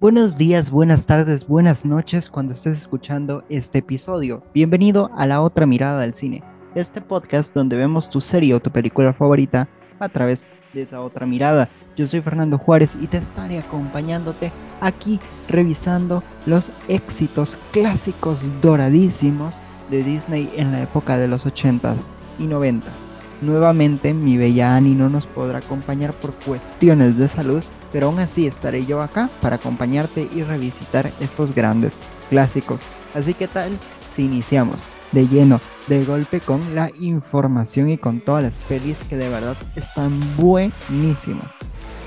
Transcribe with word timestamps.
Buenos 0.00 0.38
días, 0.38 0.70
buenas 0.70 1.04
tardes, 1.04 1.46
buenas 1.46 1.84
noches 1.84 2.30
cuando 2.30 2.54
estés 2.54 2.72
escuchando 2.72 3.44
este 3.50 3.80
episodio. 3.80 4.42
Bienvenido 4.54 5.10
a 5.14 5.26
La 5.26 5.42
Otra 5.42 5.66
Mirada 5.66 6.00
del 6.00 6.14
Cine, 6.14 6.42
este 6.74 7.02
podcast 7.02 7.52
donde 7.52 7.76
vemos 7.76 8.08
tu 8.08 8.22
serie 8.22 8.54
o 8.54 8.60
tu 8.60 8.70
película 8.70 9.12
favorita 9.12 9.68
a 9.98 10.08
través 10.08 10.46
de 10.72 10.80
esa 10.80 11.02
otra 11.02 11.26
mirada. 11.26 11.68
Yo 11.98 12.06
soy 12.06 12.22
Fernando 12.22 12.56
Juárez 12.56 12.96
y 12.98 13.08
te 13.08 13.18
estaré 13.18 13.58
acompañándote 13.58 14.52
aquí 14.80 15.20
revisando 15.50 16.24
los 16.46 16.72
éxitos 16.88 17.58
clásicos 17.70 18.42
doradísimos 18.62 19.60
de 19.90 20.02
Disney 20.02 20.50
en 20.56 20.72
la 20.72 20.80
época 20.80 21.18
de 21.18 21.28
los 21.28 21.44
80s 21.44 22.08
y 22.38 22.44
90s. 22.44 23.19
Nuevamente 23.40 24.12
mi 24.12 24.36
bella 24.36 24.76
Annie 24.76 24.94
no 24.94 25.08
nos 25.08 25.26
podrá 25.26 25.58
acompañar 25.58 26.12
por 26.12 26.34
cuestiones 26.34 27.16
de 27.16 27.28
salud, 27.28 27.62
pero 27.90 28.06
aún 28.06 28.18
así 28.18 28.46
estaré 28.46 28.84
yo 28.84 29.00
acá 29.00 29.30
para 29.40 29.56
acompañarte 29.56 30.28
y 30.34 30.42
revisitar 30.42 31.10
estos 31.20 31.54
grandes 31.54 31.98
clásicos. 32.28 32.82
Así 33.14 33.34
que 33.34 33.48
tal 33.48 33.72
si 34.10 34.24
iniciamos 34.24 34.88
de 35.12 35.26
lleno, 35.26 35.60
de 35.86 36.04
golpe 36.04 36.40
con 36.40 36.74
la 36.74 36.90
información 37.00 37.88
y 37.88 37.98
con 37.98 38.20
todas 38.20 38.42
las 38.42 38.62
pelis 38.64 38.98
que 39.08 39.16
de 39.16 39.28
verdad 39.28 39.56
están 39.74 40.12
buenísimas. 40.36 41.56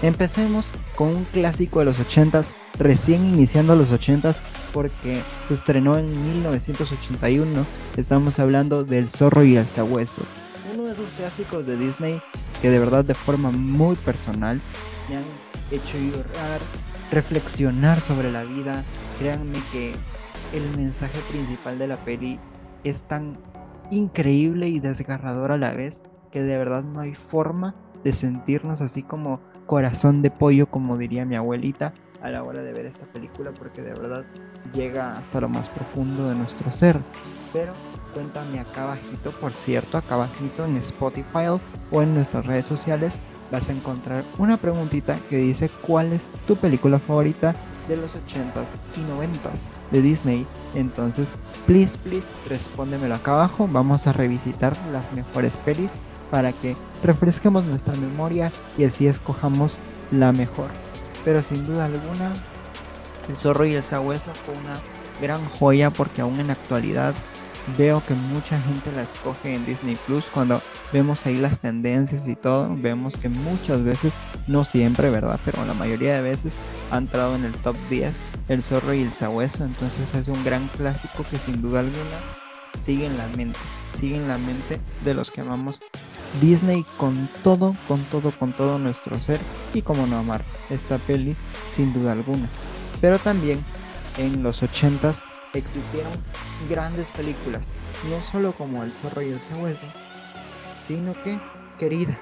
Empecemos 0.01 0.71
con 0.95 1.09
un 1.09 1.23
clásico 1.23 1.79
de 1.79 1.85
los 1.85 1.99
80s, 1.99 2.53
recién 2.77 3.25
iniciando 3.25 3.75
los 3.75 3.89
80s 3.89 4.37
porque 4.73 5.21
se 5.47 5.53
estrenó 5.53 5.97
en 5.97 6.09
1981. 6.33 7.65
Estamos 7.95 8.39
hablando 8.39 8.83
del 8.83 9.09
zorro 9.09 9.43
y 9.43 9.55
el 9.55 9.67
sabueso. 9.67 10.23
Esos 10.93 11.09
clásicos 11.17 11.65
de 11.65 11.75
Disney 11.75 12.21
que 12.61 12.69
de 12.69 12.77
verdad 12.77 13.03
de 13.03 13.15
forma 13.15 13.49
muy 13.49 13.95
personal 13.95 14.61
me 15.09 15.15
han 15.15 15.23
hecho 15.71 15.97
llorar, 15.97 16.61
reflexionar 17.11 17.99
sobre 17.99 18.31
la 18.31 18.43
vida. 18.43 18.83
Créanme 19.17 19.57
que 19.71 19.95
el 20.53 20.77
mensaje 20.77 21.17
principal 21.31 21.79
de 21.79 21.87
la 21.87 21.97
peli 21.97 22.39
es 22.83 23.01
tan 23.01 23.39
increíble 23.89 24.67
y 24.67 24.79
desgarrador 24.79 25.51
a 25.51 25.57
la 25.57 25.73
vez 25.73 26.03
que 26.31 26.43
de 26.43 26.59
verdad 26.59 26.83
no 26.83 26.99
hay 26.99 27.15
forma 27.15 27.73
de 28.03 28.11
sentirnos 28.11 28.79
así 28.79 29.01
como 29.01 29.41
corazón 29.65 30.21
de 30.21 30.29
pollo, 30.29 30.67
como 30.67 30.99
diría 30.99 31.25
mi 31.25 31.35
abuelita, 31.35 31.95
a 32.21 32.29
la 32.29 32.43
hora 32.43 32.61
de 32.61 32.71
ver 32.71 32.85
esta 32.85 33.07
película, 33.07 33.51
porque 33.51 33.81
de 33.81 33.89
verdad 33.89 34.25
llega 34.73 35.13
hasta 35.13 35.41
lo 35.41 35.49
más 35.49 35.69
profundo 35.69 36.29
de 36.29 36.35
nuestro 36.35 36.71
ser. 36.71 37.01
Pero 37.51 37.73
cuéntame 38.13 38.59
acá 38.59 38.83
abajito, 38.83 39.31
por 39.31 39.53
cierto, 39.53 39.97
acá 39.97 40.15
abajito 40.15 40.65
en 40.65 40.77
Spotify 40.77 41.47
o 41.91 42.01
en 42.01 42.13
nuestras 42.13 42.45
redes 42.45 42.65
sociales 42.65 43.19
vas 43.51 43.69
a 43.69 43.73
encontrar 43.73 44.23
una 44.37 44.57
preguntita 44.57 45.17
que 45.29 45.37
dice 45.37 45.69
cuál 45.69 46.13
es 46.13 46.31
tu 46.47 46.55
película 46.55 46.99
favorita 46.99 47.53
de 47.87 47.97
los 47.97 48.11
80s 48.11 48.77
y 48.95 49.01
90s 49.01 49.69
de 49.91 50.01
Disney. 50.01 50.47
Entonces, 50.73 51.35
please, 51.67 51.97
please, 51.99 52.27
respóndemelo 52.49 53.15
acá 53.15 53.33
abajo. 53.33 53.67
Vamos 53.71 54.07
a 54.07 54.13
revisitar 54.13 54.75
las 54.91 55.13
mejores 55.13 55.57
pelis 55.57 56.01
para 56.31 56.51
que 56.51 56.75
refresquemos 57.03 57.63
nuestra 57.65 57.93
memoria 57.95 58.51
y 58.77 58.85
así 58.85 59.05
escojamos 59.07 59.75
la 60.11 60.31
mejor. 60.31 60.69
Pero 61.23 61.43
sin 61.43 61.63
duda 61.63 61.85
alguna, 61.85 62.33
El 63.29 63.37
zorro 63.37 63.65
y 63.65 63.73
el 63.73 63.83
sabueso 63.83 64.33
fue 64.33 64.53
una 64.55 64.75
gran 65.21 65.45
joya 65.45 65.91
porque 65.91 66.21
aún 66.21 66.39
en 66.39 66.47
la 66.47 66.53
actualidad 66.53 67.13
veo 67.77 68.03
que 68.05 68.13
mucha 68.13 68.59
gente 68.61 68.91
la 68.91 69.03
escoge 69.03 69.55
en 69.55 69.65
Disney 69.65 69.97
Plus 70.05 70.23
cuando 70.33 70.61
vemos 70.91 71.25
ahí 71.25 71.37
las 71.37 71.59
tendencias 71.59 72.27
y 72.27 72.35
todo, 72.35 72.75
vemos 72.75 73.17
que 73.17 73.29
muchas 73.29 73.83
veces, 73.83 74.13
no 74.47 74.63
siempre, 74.63 75.09
¿verdad? 75.09 75.39
Pero 75.45 75.65
la 75.65 75.73
mayoría 75.73 76.13
de 76.13 76.21
veces 76.21 76.55
ha 76.91 76.97
entrado 76.97 77.35
en 77.35 77.45
el 77.45 77.53
top 77.53 77.75
10 77.89 78.19
El 78.49 78.61
zorro 78.61 78.93
y 78.93 79.01
el 79.01 79.13
sabueso, 79.13 79.63
entonces 79.63 80.13
es 80.13 80.27
un 80.27 80.43
gran 80.43 80.67
clásico 80.77 81.25
que 81.29 81.39
sin 81.39 81.61
duda 81.61 81.79
alguna 81.79 82.43
sigue 82.79 83.05
en 83.05 83.17
la 83.17 83.27
mente, 83.37 83.59
sigue 83.97 84.17
en 84.17 84.27
la 84.27 84.37
mente 84.37 84.79
de 85.05 85.13
los 85.13 85.31
que 85.31 85.41
amamos 85.41 85.79
Disney 86.41 86.85
con 86.97 87.29
todo, 87.43 87.75
con 87.87 88.03
todo, 88.05 88.31
con 88.31 88.51
todo 88.53 88.79
nuestro 88.79 89.19
ser 89.19 89.39
y 89.73 89.81
como 89.81 90.07
no 90.07 90.17
amar 90.17 90.43
esta 90.69 90.97
peli 90.97 91.35
sin 91.73 91.93
duda 91.93 92.11
alguna. 92.13 92.47
Pero 93.01 93.19
también 93.19 93.63
en 94.17 94.43
los 94.43 94.63
80s 94.63 95.23
existieron 95.53 96.11
grandes 96.69 97.09
películas, 97.11 97.71
no 98.09 98.19
solo 98.21 98.53
como 98.53 98.83
El 98.83 98.91
zorro 98.91 99.21
y 99.21 99.29
el 99.29 99.41
sabueso, 99.41 99.85
sino 100.87 101.13
que, 101.23 101.39
querida, 101.77 102.19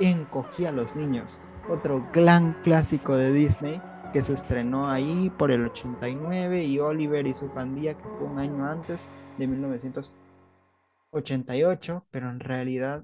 encogí 0.00 0.66
a 0.66 0.72
los 0.72 0.96
niños, 0.96 1.40
otro 1.68 2.04
gran 2.12 2.54
clásico 2.64 3.16
de 3.16 3.32
Disney 3.32 3.80
que 4.12 4.20
se 4.20 4.32
estrenó 4.34 4.90
ahí 4.90 5.30
por 5.38 5.50
el 5.50 5.64
89 5.64 6.64
y 6.64 6.78
Oliver 6.78 7.26
y 7.26 7.34
su 7.34 7.48
pandilla 7.48 7.96
que 7.96 8.02
fue 8.02 8.26
un 8.26 8.38
año 8.38 8.66
antes 8.66 9.08
de 9.38 9.46
1988, 9.46 12.06
pero 12.10 12.28
en 12.28 12.40
realidad 12.40 13.02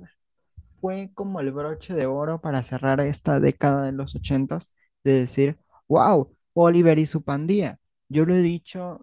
fue 0.80 1.10
como 1.14 1.40
el 1.40 1.52
broche 1.52 1.94
de 1.94 2.06
oro 2.06 2.40
para 2.40 2.62
cerrar 2.62 3.00
esta 3.00 3.40
década 3.40 3.86
de 3.86 3.92
los 3.92 4.14
80s 4.14 4.74
de 5.04 5.12
decir, 5.12 5.58
wow, 5.88 6.34
Oliver 6.52 6.98
y 6.98 7.06
su 7.06 7.22
pandilla. 7.22 7.78
Yo 8.08 8.24
lo 8.24 8.34
he 8.34 8.42
dicho 8.42 9.00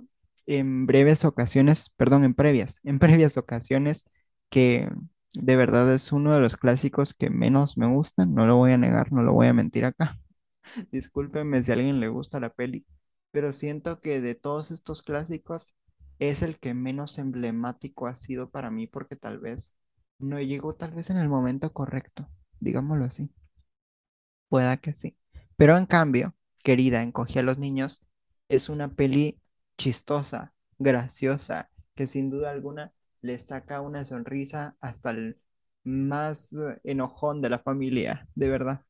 en 0.47 0.85
breves 0.85 1.25
ocasiones, 1.25 1.91
perdón, 1.97 2.23
en 2.23 2.33
previas, 2.33 2.79
en 2.83 2.99
previas 2.99 3.37
ocasiones 3.37 4.05
que 4.49 4.89
de 5.33 5.55
verdad 5.55 5.93
es 5.93 6.11
uno 6.11 6.33
de 6.33 6.39
los 6.39 6.57
clásicos 6.57 7.13
que 7.13 7.29
menos 7.29 7.77
me 7.77 7.87
gustan, 7.87 8.33
no 8.33 8.45
lo 8.45 8.57
voy 8.57 8.71
a 8.71 8.77
negar, 8.77 9.11
no 9.11 9.23
lo 9.23 9.33
voy 9.33 9.47
a 9.47 9.53
mentir 9.53 9.85
acá. 9.85 10.19
Discúlpenme 10.91 11.63
si 11.63 11.71
a 11.71 11.75
alguien 11.75 11.99
le 11.99 12.07
gusta 12.07 12.39
la 12.39 12.49
peli, 12.49 12.85
pero 13.31 13.51
siento 13.51 14.01
que 14.01 14.21
de 14.21 14.35
todos 14.35 14.71
estos 14.71 15.01
clásicos 15.01 15.73
es 16.19 16.41
el 16.41 16.59
que 16.59 16.73
menos 16.73 17.17
emblemático 17.17 18.07
ha 18.07 18.15
sido 18.15 18.49
para 18.49 18.71
mí 18.71 18.87
porque 18.87 19.15
tal 19.15 19.39
vez 19.39 19.75
no 20.19 20.39
llegó 20.39 20.75
tal 20.75 20.91
vez 20.91 21.09
en 21.09 21.17
el 21.17 21.29
momento 21.29 21.73
correcto, 21.73 22.29
digámoslo 22.59 23.05
así. 23.05 23.29
Pueda 24.49 24.77
que 24.77 24.93
sí. 24.93 25.17
Pero 25.57 25.77
en 25.77 25.85
cambio, 25.85 26.35
querida, 26.63 27.01
encogí 27.03 27.39
a 27.39 27.43
los 27.43 27.57
niños, 27.57 28.01
es 28.49 28.69
una 28.69 28.93
peli 28.95 29.39
chistosa, 29.77 30.53
graciosa, 30.77 31.69
que 31.95 32.07
sin 32.07 32.29
duda 32.29 32.51
alguna 32.51 32.93
le 33.21 33.39
saca 33.39 33.81
una 33.81 34.05
sonrisa 34.05 34.75
hasta 34.81 35.11
el 35.11 35.39
más 35.83 36.53
eh, 36.53 36.79
enojón 36.83 37.41
de 37.41 37.49
la 37.49 37.59
familia, 37.59 38.27
de 38.35 38.49
verdad. 38.49 38.81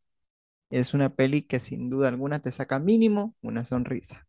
Es 0.69 0.94
una 0.94 1.09
peli 1.16 1.44
que 1.44 1.59
sin 1.59 1.90
duda 1.90 2.09
alguna 2.09 2.40
te 2.40 2.51
saca 2.51 2.79
mínimo 2.79 3.35
una 3.41 3.66
sonrisa. 3.66 4.28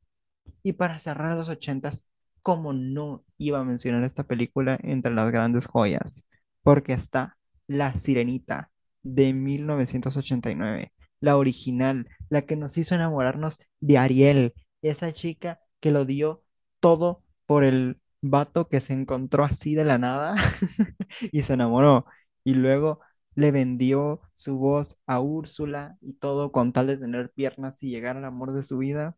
Y 0.63 0.75
para 0.75 0.99
cerrar 0.99 1.37
los 1.37 1.49
ochentas, 1.49 2.07
¿cómo 2.43 2.73
no 2.73 3.25
iba 3.39 3.61
a 3.61 3.65
mencionar 3.65 4.05
esta 4.05 4.25
película 4.25 4.79
entre 4.83 5.15
las 5.15 5.33
grandes 5.33 5.67
joyas? 5.67 6.27
Porque 6.63 6.93
está 6.93 7.37
La 7.67 7.95
Sirenita 7.97 8.71
de 9.03 9.33
1989, 9.33 10.93
la 11.21 11.37
original, 11.37 12.09
la 12.29 12.43
que 12.43 12.57
nos 12.57 12.77
hizo 12.79 12.95
enamorarnos 12.95 13.59
de 13.81 13.99
Ariel, 13.99 14.55
esa 14.83 15.13
chica 15.13 15.61
que 15.81 15.91
lo 15.91 16.05
dio 16.05 16.43
todo 16.87 17.25
por 17.47 17.65
el 17.65 18.01
vato 18.23 18.69
que 18.69 18.81
se 18.81 18.93
encontró 18.93 19.43
así 19.45 19.75
de 19.75 19.85
la 19.85 19.99
nada 19.99 20.37
y 21.33 21.43
se 21.43 21.55
enamoró. 21.55 22.07
Y 22.45 22.55
luego 22.55 23.01
le 23.35 23.51
vendió 23.51 24.21
su 24.35 24.57
voz 24.59 25.01
a 25.07 25.21
Úrsula 25.21 25.99
y 26.01 26.13
todo 26.15 26.53
con 26.53 26.73
tal 26.73 26.87
de 26.87 26.97
tener 26.97 27.33
piernas 27.33 27.83
y 27.83 27.91
llegar 27.91 28.17
al 28.17 28.25
amor 28.25 28.53
de 28.53 28.63
su 28.63 28.79
vida. 28.79 29.17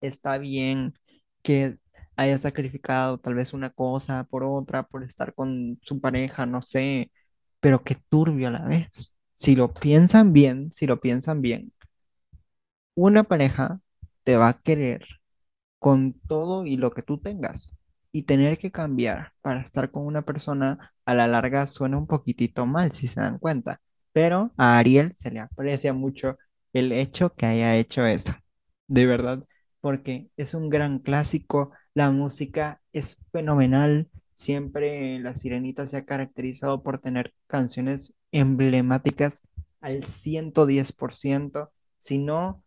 Está 0.00 0.38
bien 0.38 0.94
que 1.42 1.78
haya 2.16 2.38
sacrificado 2.38 3.18
tal 3.18 3.34
vez 3.34 3.52
una 3.52 3.70
cosa 3.70 4.24
por 4.24 4.44
otra, 4.44 4.84
por 4.84 5.02
estar 5.04 5.34
con 5.34 5.78
su 5.82 6.00
pareja, 6.00 6.46
no 6.46 6.62
sé, 6.62 7.12
pero 7.60 7.84
qué 7.84 7.96
turbio 8.08 8.48
a 8.48 8.50
la 8.52 8.64
vez. 8.66 9.16
Si 9.34 9.56
lo 9.56 9.72
piensan 9.74 10.32
bien, 10.32 10.72
si 10.72 10.86
lo 10.86 11.00
piensan 11.00 11.42
bien, 11.42 11.72
una 12.94 13.22
pareja 13.24 13.80
te 14.24 14.36
va 14.36 14.48
a 14.48 14.62
querer 14.62 15.04
con 15.82 16.12
todo 16.28 16.64
y 16.64 16.76
lo 16.76 16.92
que 16.92 17.02
tú 17.02 17.18
tengas. 17.18 17.76
Y 18.12 18.22
tener 18.22 18.56
que 18.56 18.70
cambiar 18.70 19.32
para 19.40 19.60
estar 19.60 19.90
con 19.90 20.06
una 20.06 20.22
persona 20.22 20.92
a 21.04 21.14
la 21.14 21.26
larga 21.26 21.66
suena 21.66 21.98
un 21.98 22.06
poquitito 22.06 22.66
mal, 22.66 22.92
si 22.92 23.08
se 23.08 23.20
dan 23.20 23.38
cuenta. 23.40 23.80
Pero 24.12 24.52
a 24.56 24.78
Ariel 24.78 25.12
se 25.16 25.32
le 25.32 25.40
aprecia 25.40 25.92
mucho 25.92 26.38
el 26.72 26.92
hecho 26.92 27.34
que 27.34 27.46
haya 27.46 27.74
hecho 27.76 28.06
eso. 28.06 28.32
De 28.86 29.06
verdad, 29.06 29.44
porque 29.80 30.30
es 30.36 30.54
un 30.54 30.68
gran 30.70 31.00
clásico, 31.00 31.72
la 31.94 32.12
música 32.12 32.80
es 32.92 33.20
fenomenal. 33.32 34.08
Siempre 34.34 35.18
La 35.18 35.34
Sirenita 35.34 35.88
se 35.88 35.96
ha 35.96 36.04
caracterizado 36.04 36.84
por 36.84 37.00
tener 37.00 37.34
canciones 37.48 38.14
emblemáticas 38.30 39.42
al 39.80 40.04
110%. 40.04 41.72
Si 41.98 42.18
no, 42.18 42.62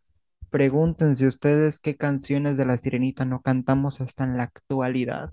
Pregúntense 0.55 1.27
ustedes 1.27 1.81
qué 1.81 1.97
canciones 1.97 2.55
de 2.55 2.65
La 2.65 2.77
Sirenita 2.77 3.25
no 3.25 3.41
cantamos 3.41 3.99
hasta 3.99 4.23
en 4.23 4.37
la 4.37 4.43
actualidad. 4.43 5.29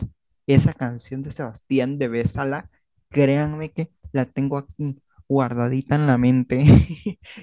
Esa 0.48 0.74
canción 0.74 1.22
de 1.22 1.30
Sebastián 1.30 1.96
de 1.96 2.08
Bésala, 2.08 2.68
créanme 3.08 3.70
que 3.70 3.92
la 4.10 4.24
tengo 4.24 4.58
aquí 4.58 5.00
guardadita 5.28 5.94
en 5.94 6.08
la 6.08 6.18
mente 6.18 6.64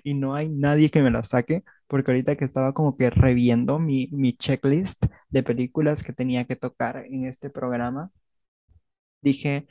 y 0.04 0.14
no 0.14 0.36
hay 0.36 0.50
nadie 0.50 0.90
que 0.92 1.02
me 1.02 1.10
la 1.10 1.24
saque, 1.24 1.64
porque 1.88 2.12
ahorita 2.12 2.36
que 2.36 2.44
estaba 2.44 2.74
como 2.74 2.98
que 2.98 3.10
reviendo 3.12 3.80
mi, 3.80 4.10
checklist 4.38 5.06
de 5.30 5.44
películas 5.44 6.04
que 6.04 6.12
tenía 6.12 6.44
que 6.44 6.58
tocar 6.58 7.06
en 7.06 7.28
este 7.28 7.50
programa, 7.50 8.12
dije, 9.22 9.68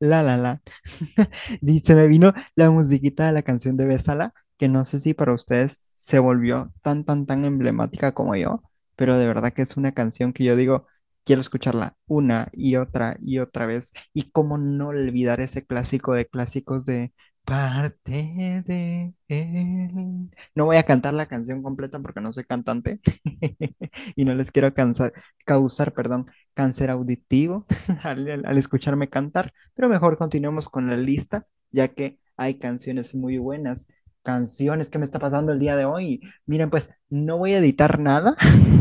la 0.00 0.22
la 0.22 0.36
la 0.36 0.62
se 1.82 1.94
me 1.94 2.08
vino 2.08 2.32
la 2.56 2.70
musiquita 2.70 3.26
de 3.26 3.32
la 3.32 3.42
canción 3.42 3.76
de 3.76 3.86
Bésala, 3.86 4.34
que 4.58 4.68
no 4.68 4.84
sé 4.84 4.98
si 4.98 5.14
para 5.14 5.34
ustedes 5.34 5.94
se 6.00 6.18
volvió 6.18 6.72
tan, 6.82 7.04
tan, 7.04 7.26
tan 7.26 7.44
emblemática 7.44 8.12
como 8.12 8.34
yo, 8.36 8.62
pero 8.96 9.16
de 9.18 9.26
verdad 9.26 9.52
que 9.52 9.62
es 9.62 9.76
una 9.76 9.92
canción 9.92 10.32
que 10.32 10.44
yo 10.44 10.56
digo, 10.56 10.86
quiero 11.24 11.40
escucharla 11.40 11.96
una 12.06 12.48
y 12.52 12.76
otra 12.76 13.16
y 13.22 13.38
otra 13.38 13.66
vez. 13.66 13.92
Y 14.14 14.30
cómo 14.30 14.58
no 14.58 14.88
olvidar 14.88 15.40
ese 15.40 15.66
clásico 15.66 16.14
de 16.14 16.26
clásicos 16.26 16.84
de 16.86 17.12
parte 17.44 18.62
de 18.66 19.14
él. 19.28 20.30
No 20.54 20.66
voy 20.66 20.76
a 20.76 20.84
cantar 20.84 21.14
la 21.14 21.26
canción 21.26 21.62
completa 21.62 21.98
porque 22.00 22.20
no 22.20 22.32
soy 22.32 22.44
cantante 22.44 23.00
y 24.16 24.24
no 24.24 24.34
les 24.34 24.50
quiero 24.50 24.72
cansar, 24.74 25.12
causar, 25.44 25.92
perdón, 25.92 26.26
cáncer 26.54 26.90
auditivo 26.90 27.66
al, 28.02 28.44
al- 28.46 28.58
escucharme 28.58 29.08
cantar, 29.08 29.52
pero 29.74 29.88
mejor 29.88 30.16
continuemos 30.16 30.68
con 30.68 30.86
la 30.88 30.96
lista, 30.96 31.46
ya 31.70 31.88
que 31.88 32.18
hay 32.36 32.58
canciones 32.58 33.14
muy 33.14 33.38
buenas. 33.38 33.88
Canciones 34.22 34.90
que 34.90 34.98
me 34.98 35.04
está 35.06 35.18
pasando 35.18 35.50
el 35.52 35.58
día 35.58 35.76
de 35.76 35.86
hoy. 35.86 36.20
Miren, 36.46 36.68
pues 36.70 36.90
no 37.08 37.38
voy 37.38 37.54
a 37.54 37.58
editar 37.58 37.98
nada. 37.98 38.36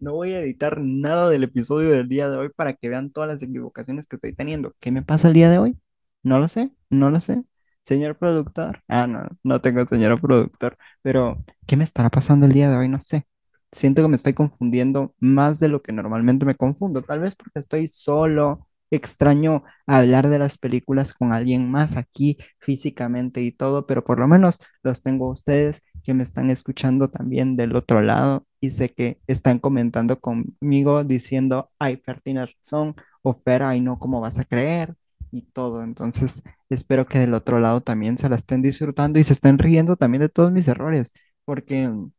No 0.00 0.14
voy 0.14 0.32
a 0.34 0.40
editar 0.40 0.80
nada 0.80 1.28
del 1.30 1.44
episodio 1.44 1.90
del 1.90 2.08
día 2.08 2.28
de 2.28 2.36
hoy 2.36 2.48
para 2.54 2.74
que 2.74 2.88
vean 2.88 3.10
todas 3.10 3.28
las 3.28 3.42
equivocaciones 3.42 4.06
que 4.06 4.16
estoy 4.16 4.34
teniendo. 4.34 4.74
¿Qué 4.80 4.90
me 4.90 5.02
pasa 5.02 5.28
el 5.28 5.34
día 5.34 5.50
de 5.50 5.58
hoy? 5.58 5.78
No 6.22 6.38
lo 6.38 6.48
sé, 6.48 6.70
no 6.90 7.10
lo 7.10 7.20
sé. 7.20 7.44
Señor 7.90 8.16
productor. 8.18 8.82
Ah, 8.88 9.06
no, 9.08 9.26
no 9.42 9.60
tengo 9.60 9.84
señor 9.86 10.20
productor. 10.20 10.76
Pero, 11.02 11.44
¿qué 11.66 11.76
me 11.76 11.82
estará 11.84 12.08
pasando 12.10 12.46
el 12.46 12.52
día 12.52 12.70
de 12.70 12.76
hoy? 12.76 12.88
No 12.88 13.00
sé. 13.00 13.26
Siento 13.72 14.02
que 14.02 14.08
me 14.08 14.14
estoy 14.16 14.32
confundiendo 14.34 15.14
más 15.18 15.58
de 15.58 15.68
lo 15.68 15.82
que 15.82 15.92
normalmente 15.92 16.44
me 16.46 16.54
confundo. 16.56 17.02
Tal 17.02 17.20
vez 17.20 17.34
porque 17.34 17.58
estoy 17.58 17.88
solo. 17.88 18.68
Extraño 18.92 19.64
hablar 19.86 20.28
de 20.28 20.38
las 20.38 20.58
películas 20.58 21.14
con 21.14 21.32
alguien 21.32 21.70
más 21.70 21.96
aquí 21.96 22.38
físicamente 22.58 23.40
y 23.42 23.52
todo, 23.52 23.86
pero 23.86 24.04
por 24.04 24.18
lo 24.20 24.26
menos 24.28 24.58
los 24.82 25.02
tengo 25.02 25.28
a 25.28 25.32
ustedes 25.32 25.82
que 26.04 26.12
me 26.14 26.24
están 26.24 26.50
escuchando 26.50 27.08
también 27.08 27.56
del 27.56 27.76
otro 27.76 28.02
lado 28.02 28.46
y 28.60 28.70
sé 28.70 28.88
que 28.92 29.20
están 29.28 29.60
comentando 29.60 30.18
conmigo 30.20 31.04
diciendo, 31.04 31.70
ay, 31.78 31.98
Fer 31.98 32.20
tiene 32.20 32.46
razón, 32.46 32.96
o 33.22 33.40
ay, 33.46 33.80
no, 33.80 33.98
¿cómo 34.00 34.20
vas 34.20 34.38
a 34.38 34.44
creer? 34.44 34.96
Y 35.30 35.42
todo. 35.42 35.82
Entonces, 35.82 36.42
espero 36.68 37.06
que 37.06 37.18
del 37.18 37.34
otro 37.34 37.60
lado 37.60 37.80
también 37.82 38.18
se 38.18 38.28
la 38.28 38.36
estén 38.36 38.62
disfrutando 38.62 39.18
y 39.18 39.24
se 39.24 39.32
estén 39.32 39.58
riendo 39.58 39.96
también 39.96 40.22
de 40.22 40.28
todos 40.28 40.50
mis 40.52 40.68
errores, 40.68 41.12
porque 41.44 41.88
mm, 41.88 42.12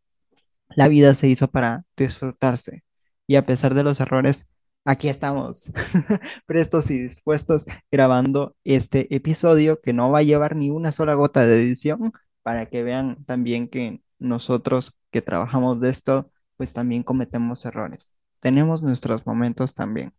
la 0.75 0.87
vida 0.87 1.13
se 1.13 1.27
hizo 1.27 1.49
para 1.49 1.85
disfrutarse. 1.97 2.83
Y 3.27 3.35
a 3.35 3.45
pesar 3.45 3.73
de 3.73 3.83
los 3.83 3.99
errores, 4.01 4.47
aquí 4.85 5.09
estamos, 5.09 5.71
prestos 6.45 6.91
y 6.91 7.03
dispuestos, 7.03 7.65
grabando 7.91 8.55
este 8.63 9.13
episodio 9.15 9.81
que 9.81 9.93
no 9.93 10.11
va 10.11 10.19
a 10.19 10.23
llevar 10.23 10.55
ni 10.55 10.69
una 10.69 10.91
sola 10.91 11.13
gota 11.15 11.45
de 11.45 11.61
edición, 11.61 12.13
para 12.43 12.67
que 12.67 12.83
vean 12.83 13.23
también 13.25 13.67
que 13.69 14.01
nosotros 14.19 14.95
que 15.11 15.21
trabajamos 15.21 15.79
de 15.81 15.89
esto, 15.89 16.31
pues 16.57 16.73
también 16.73 17.03
cometemos 17.03 17.65
errores. 17.65 18.13
Tenemos 18.39 18.81
nuestros 18.81 19.25
momentos 19.25 19.73
también. 19.73 20.13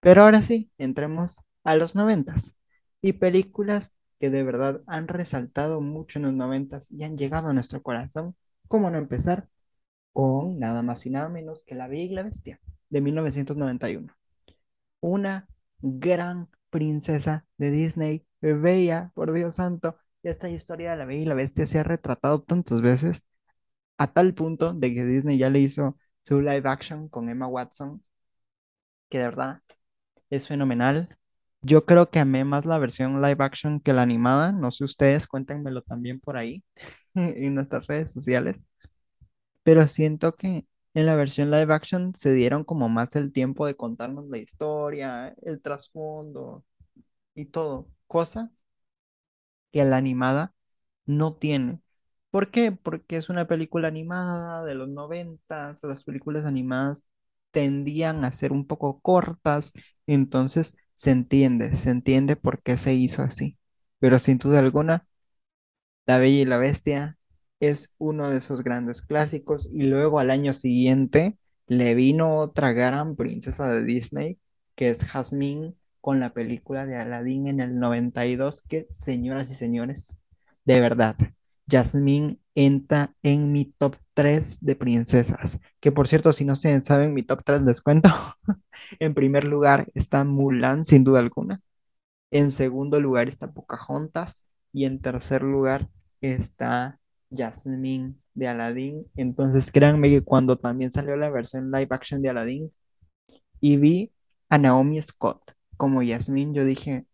Pero 0.00 0.22
ahora 0.22 0.42
sí, 0.42 0.70
entremos 0.78 1.38
a 1.68 1.76
los 1.76 1.94
noventas 1.94 2.56
y 3.02 3.14
películas 3.14 3.92
que 4.20 4.30
de 4.30 4.42
verdad 4.42 4.82
han 4.86 5.08
resaltado 5.08 5.80
mucho 5.80 6.18
en 6.18 6.24
los 6.24 6.34
noventas 6.34 6.90
y 6.90 7.04
han 7.04 7.16
llegado 7.18 7.48
a 7.48 7.52
nuestro 7.52 7.82
corazón. 7.82 8.36
¿Cómo 8.68 8.90
no 8.90 8.98
empezar? 8.98 9.48
con 10.12 10.58
nada 10.58 10.82
más 10.82 11.06
y 11.06 11.10
nada 11.10 11.28
menos 11.28 11.62
que 11.62 11.76
La 11.76 11.86
Bella 11.86 12.02
y 12.04 12.08
la 12.14 12.22
Bestia 12.24 12.60
de 12.90 13.00
1991. 13.00 14.12
Una 15.00 15.48
gran 15.80 16.48
princesa 16.70 17.46
de 17.56 17.70
Disney, 17.70 18.26
bella, 18.40 19.12
por 19.14 19.32
Dios 19.32 19.56
santo. 19.56 19.96
Esta 20.24 20.48
historia 20.50 20.90
de 20.92 20.96
La 20.96 21.04
Bella 21.04 21.22
y 21.22 21.26
la 21.26 21.34
Bestia 21.34 21.66
se 21.66 21.78
ha 21.78 21.84
retratado 21.84 22.42
tantas 22.42 22.80
veces 22.80 23.24
a 23.98 24.12
tal 24.12 24.34
punto 24.34 24.74
de 24.74 24.94
que 24.94 25.04
Disney 25.04 25.38
ya 25.38 25.50
le 25.50 25.60
hizo 25.60 25.96
su 26.24 26.40
live 26.40 26.68
action 26.68 27.08
con 27.08 27.28
Emma 27.28 27.46
Watson, 27.46 28.02
que 29.08 29.18
de 29.18 29.24
verdad 29.24 29.62
es 30.30 30.48
fenomenal. 30.48 31.16
Yo 31.60 31.84
creo 31.86 32.10
que 32.10 32.18
amé 32.20 32.44
más 32.44 32.64
la 32.66 32.78
versión 32.78 33.20
live 33.20 33.36
action 33.44 33.80
que 33.80 33.92
la 33.92 34.02
animada. 34.02 34.52
No 34.52 34.70
sé 34.70 34.84
ustedes, 34.84 35.26
cuéntenmelo 35.26 35.82
también 35.82 36.20
por 36.20 36.36
ahí 36.36 36.64
en 37.14 37.54
nuestras 37.54 37.86
redes 37.86 38.12
sociales 38.12 38.64
pero 39.62 39.86
siento 39.86 40.34
que 40.36 40.66
en 40.94 41.06
la 41.06 41.16
versión 41.16 41.50
live 41.50 41.72
action 41.74 42.14
se 42.14 42.32
dieron 42.32 42.64
como 42.64 42.88
más 42.88 43.16
el 43.16 43.32
tiempo 43.32 43.66
de 43.66 43.76
contarnos 43.76 44.28
la 44.28 44.38
historia, 44.38 45.34
el 45.42 45.60
trasfondo 45.62 46.64
y 47.34 47.46
todo, 47.46 47.88
cosa 48.08 48.52
que 49.72 49.84
la 49.84 49.96
animada 49.96 50.54
no 51.06 51.34
tiene. 51.36 51.80
¿Por 52.30 52.50
qué? 52.50 52.72
Porque 52.72 53.16
es 53.16 53.28
una 53.30 53.46
película 53.48 53.88
animada 53.88 54.64
de 54.64 54.74
los 54.74 54.88
noventas, 54.88 55.80
las 55.82 56.04
películas 56.04 56.44
animadas 56.44 57.04
tendían 57.50 58.24
a 58.24 58.32
ser 58.32 58.52
un 58.52 58.66
poco 58.66 59.00
cortas, 59.00 59.72
entonces 60.06 60.76
se 60.98 61.12
entiende, 61.12 61.76
se 61.76 61.90
entiende 61.90 62.34
por 62.36 62.60
qué 62.60 62.76
se 62.76 62.92
hizo 62.94 63.22
así. 63.22 63.56
Pero 64.00 64.18
sin 64.18 64.38
duda 64.38 64.58
alguna, 64.58 65.06
la 66.06 66.18
Bella 66.18 66.42
y 66.42 66.44
la 66.44 66.58
Bestia 66.58 67.18
es 67.60 67.94
uno 67.98 68.30
de 68.30 68.38
esos 68.38 68.64
grandes 68.64 69.02
clásicos 69.02 69.68
y 69.72 69.84
luego 69.84 70.18
al 70.18 70.30
año 70.30 70.54
siguiente 70.54 71.38
le 71.68 71.94
vino 71.94 72.36
otra 72.36 72.72
gran 72.72 73.14
princesa 73.14 73.72
de 73.72 73.84
Disney 73.84 74.38
que 74.74 74.90
es 74.90 75.04
Jasmine 75.04 75.74
con 76.00 76.18
la 76.20 76.32
película 76.32 76.84
de 76.86 76.96
Aladdin 76.96 77.46
en 77.46 77.60
el 77.60 77.78
92 77.78 78.62
que 78.62 78.86
señoras 78.90 79.50
y 79.52 79.54
señores, 79.54 80.16
de 80.64 80.80
verdad, 80.80 81.16
Jasmine 81.68 82.38
entra 82.54 83.14
en 83.22 83.52
mi 83.52 83.66
top 83.66 83.96
3 84.14 84.64
de 84.64 84.76
princesas, 84.76 85.60
que 85.80 85.92
por 85.92 86.08
cierto 86.08 86.32
si 86.32 86.44
no 86.44 86.56
se 86.56 86.80
saben 86.82 87.14
mi 87.14 87.22
top 87.22 87.42
3 87.44 87.62
les 87.62 87.80
cuento, 87.80 88.10
en 88.98 89.14
primer 89.14 89.44
lugar 89.44 89.88
está 89.94 90.24
Mulan 90.24 90.84
sin 90.84 91.04
duda 91.04 91.20
alguna. 91.20 91.60
En 92.30 92.50
segundo 92.50 93.00
lugar 93.00 93.28
está 93.28 93.52
Pocahontas 93.52 94.46
y 94.72 94.84
en 94.84 95.00
tercer 95.00 95.42
lugar 95.42 95.88
está 96.20 96.98
Jasmine 97.30 98.14
de 98.34 98.48
Aladdin. 98.48 99.06
Entonces 99.16 99.70
créanme 99.72 100.10
que 100.10 100.22
cuando 100.22 100.58
también 100.58 100.92
salió 100.92 101.16
la 101.16 101.30
versión 101.30 101.70
live 101.70 101.88
action 101.90 102.22
de 102.22 102.30
Aladdin 102.30 102.72
y 103.60 103.76
vi 103.76 104.12
a 104.48 104.58
Naomi 104.58 105.00
Scott 105.02 105.52
como 105.76 106.02
Jasmine, 106.02 106.54
yo 106.54 106.64
dije, 106.64 107.06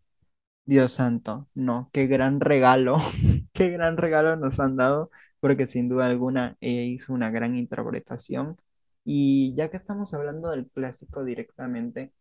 Dios 0.65 0.93
santo, 0.93 1.47
no, 1.53 1.89
qué 1.93 2.07
gran 2.07 2.39
regalo, 2.39 2.97
qué 3.53 3.69
gran 3.69 3.97
regalo 3.97 4.35
nos 4.35 4.59
han 4.59 4.75
dado, 4.77 5.11
porque 5.39 5.67
sin 5.67 5.89
duda 5.89 6.07
alguna 6.07 6.57
ella 6.59 6.81
hizo 6.83 7.13
una 7.13 7.29
gran 7.31 7.55
interpretación. 7.55 8.57
Y 9.03 9.53
ya 9.55 9.69
que 9.69 9.77
estamos 9.77 10.13
hablando 10.15 10.49
del 10.49 10.67
clásico 10.71 11.23
directamente, 11.23 12.13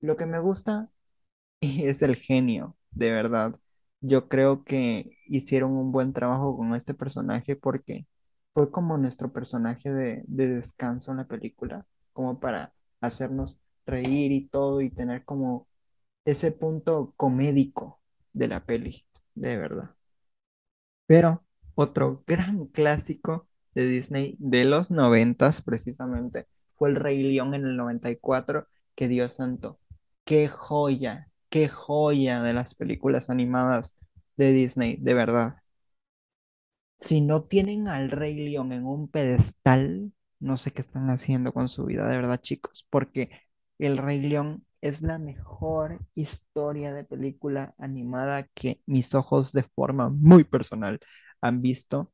lo 0.00 0.16
que 0.16 0.26
me 0.26 0.40
gusta 0.40 0.90
es 1.60 2.02
el 2.02 2.16
genio, 2.16 2.76
de 2.92 3.12
verdad. 3.12 3.58
Yo 4.00 4.28
creo 4.28 4.64
que 4.64 5.18
hicieron 5.26 5.72
un 5.72 5.92
buen 5.92 6.12
trabajo 6.12 6.56
con 6.56 6.74
este 6.74 6.94
personaje 6.94 7.56
porque 7.56 8.06
fue 8.54 8.70
como 8.70 8.98
nuestro 8.98 9.32
personaje 9.32 9.92
de, 9.92 10.24
de 10.26 10.48
descanso 10.48 11.10
en 11.12 11.18
la 11.18 11.26
película, 11.28 11.86
como 12.12 12.40
para 12.40 12.74
hacernos 13.00 13.60
reír 13.86 14.32
y 14.32 14.48
todo 14.48 14.80
y 14.82 14.90
tener 14.90 15.24
como 15.24 15.68
ese 16.24 16.52
punto 16.52 17.14
comédico 17.16 18.00
de 18.32 18.48
la 18.48 18.64
peli, 18.64 19.06
de 19.34 19.56
verdad. 19.56 19.90
Pero 21.06 21.44
otro 21.74 22.22
gran 22.26 22.66
clásico 22.66 23.48
de 23.74 23.86
Disney 23.86 24.36
de 24.38 24.64
los 24.64 24.90
noventas 24.90 25.62
precisamente 25.62 26.46
fue 26.76 26.90
El 26.90 26.96
Rey 26.96 27.22
León 27.22 27.54
en 27.54 27.64
el 27.64 27.76
94 27.76 28.66
que 28.94 29.08
Dios 29.08 29.34
santo, 29.34 29.80
qué 30.24 30.48
joya, 30.48 31.28
qué 31.50 31.68
joya 31.68 32.42
de 32.42 32.52
las 32.54 32.74
películas 32.74 33.30
animadas 33.30 33.98
de 34.36 34.52
Disney, 34.52 34.96
de 35.00 35.14
verdad. 35.14 35.56
Si 37.00 37.20
no 37.20 37.44
tienen 37.44 37.88
al 37.88 38.10
Rey 38.10 38.34
León 38.34 38.72
en 38.72 38.84
un 38.86 39.08
pedestal, 39.08 40.12
no 40.40 40.56
sé 40.56 40.72
qué 40.72 40.80
están 40.82 41.10
haciendo 41.10 41.52
con 41.52 41.68
su 41.68 41.84
vida, 41.86 42.08
de 42.08 42.16
verdad, 42.16 42.40
chicos, 42.40 42.86
porque 42.90 43.30
El 43.78 43.98
Rey 43.98 44.20
León 44.20 44.64
es 44.80 45.02
la 45.02 45.18
mejor 45.18 46.00
historia 46.14 46.94
de 46.94 47.04
película 47.04 47.74
animada 47.78 48.44
que 48.54 48.80
mis 48.86 49.14
ojos 49.14 49.52
de 49.52 49.62
forma 49.64 50.08
muy 50.10 50.44
personal 50.44 51.00
han 51.40 51.62
visto, 51.62 52.12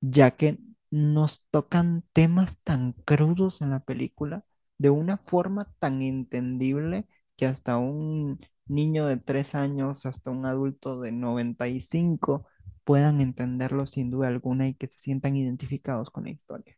ya 0.00 0.32
que 0.32 0.58
nos 0.90 1.44
tocan 1.50 2.04
temas 2.12 2.60
tan 2.62 2.92
crudos 2.92 3.60
en 3.62 3.70
la 3.70 3.80
película 3.80 4.44
de 4.78 4.90
una 4.90 5.18
forma 5.18 5.72
tan 5.78 6.02
entendible 6.02 7.06
que 7.36 7.46
hasta 7.46 7.78
un 7.78 8.40
niño 8.66 9.06
de 9.06 9.16
tres 9.16 9.54
años, 9.54 10.06
hasta 10.06 10.30
un 10.30 10.46
adulto 10.46 11.00
de 11.00 11.12
95 11.12 12.46
puedan 12.84 13.20
entenderlo 13.20 13.86
sin 13.86 14.10
duda 14.10 14.28
alguna 14.28 14.68
y 14.68 14.74
que 14.74 14.86
se 14.86 14.98
sientan 14.98 15.36
identificados 15.36 16.10
con 16.10 16.24
la 16.24 16.30
historia, 16.30 16.76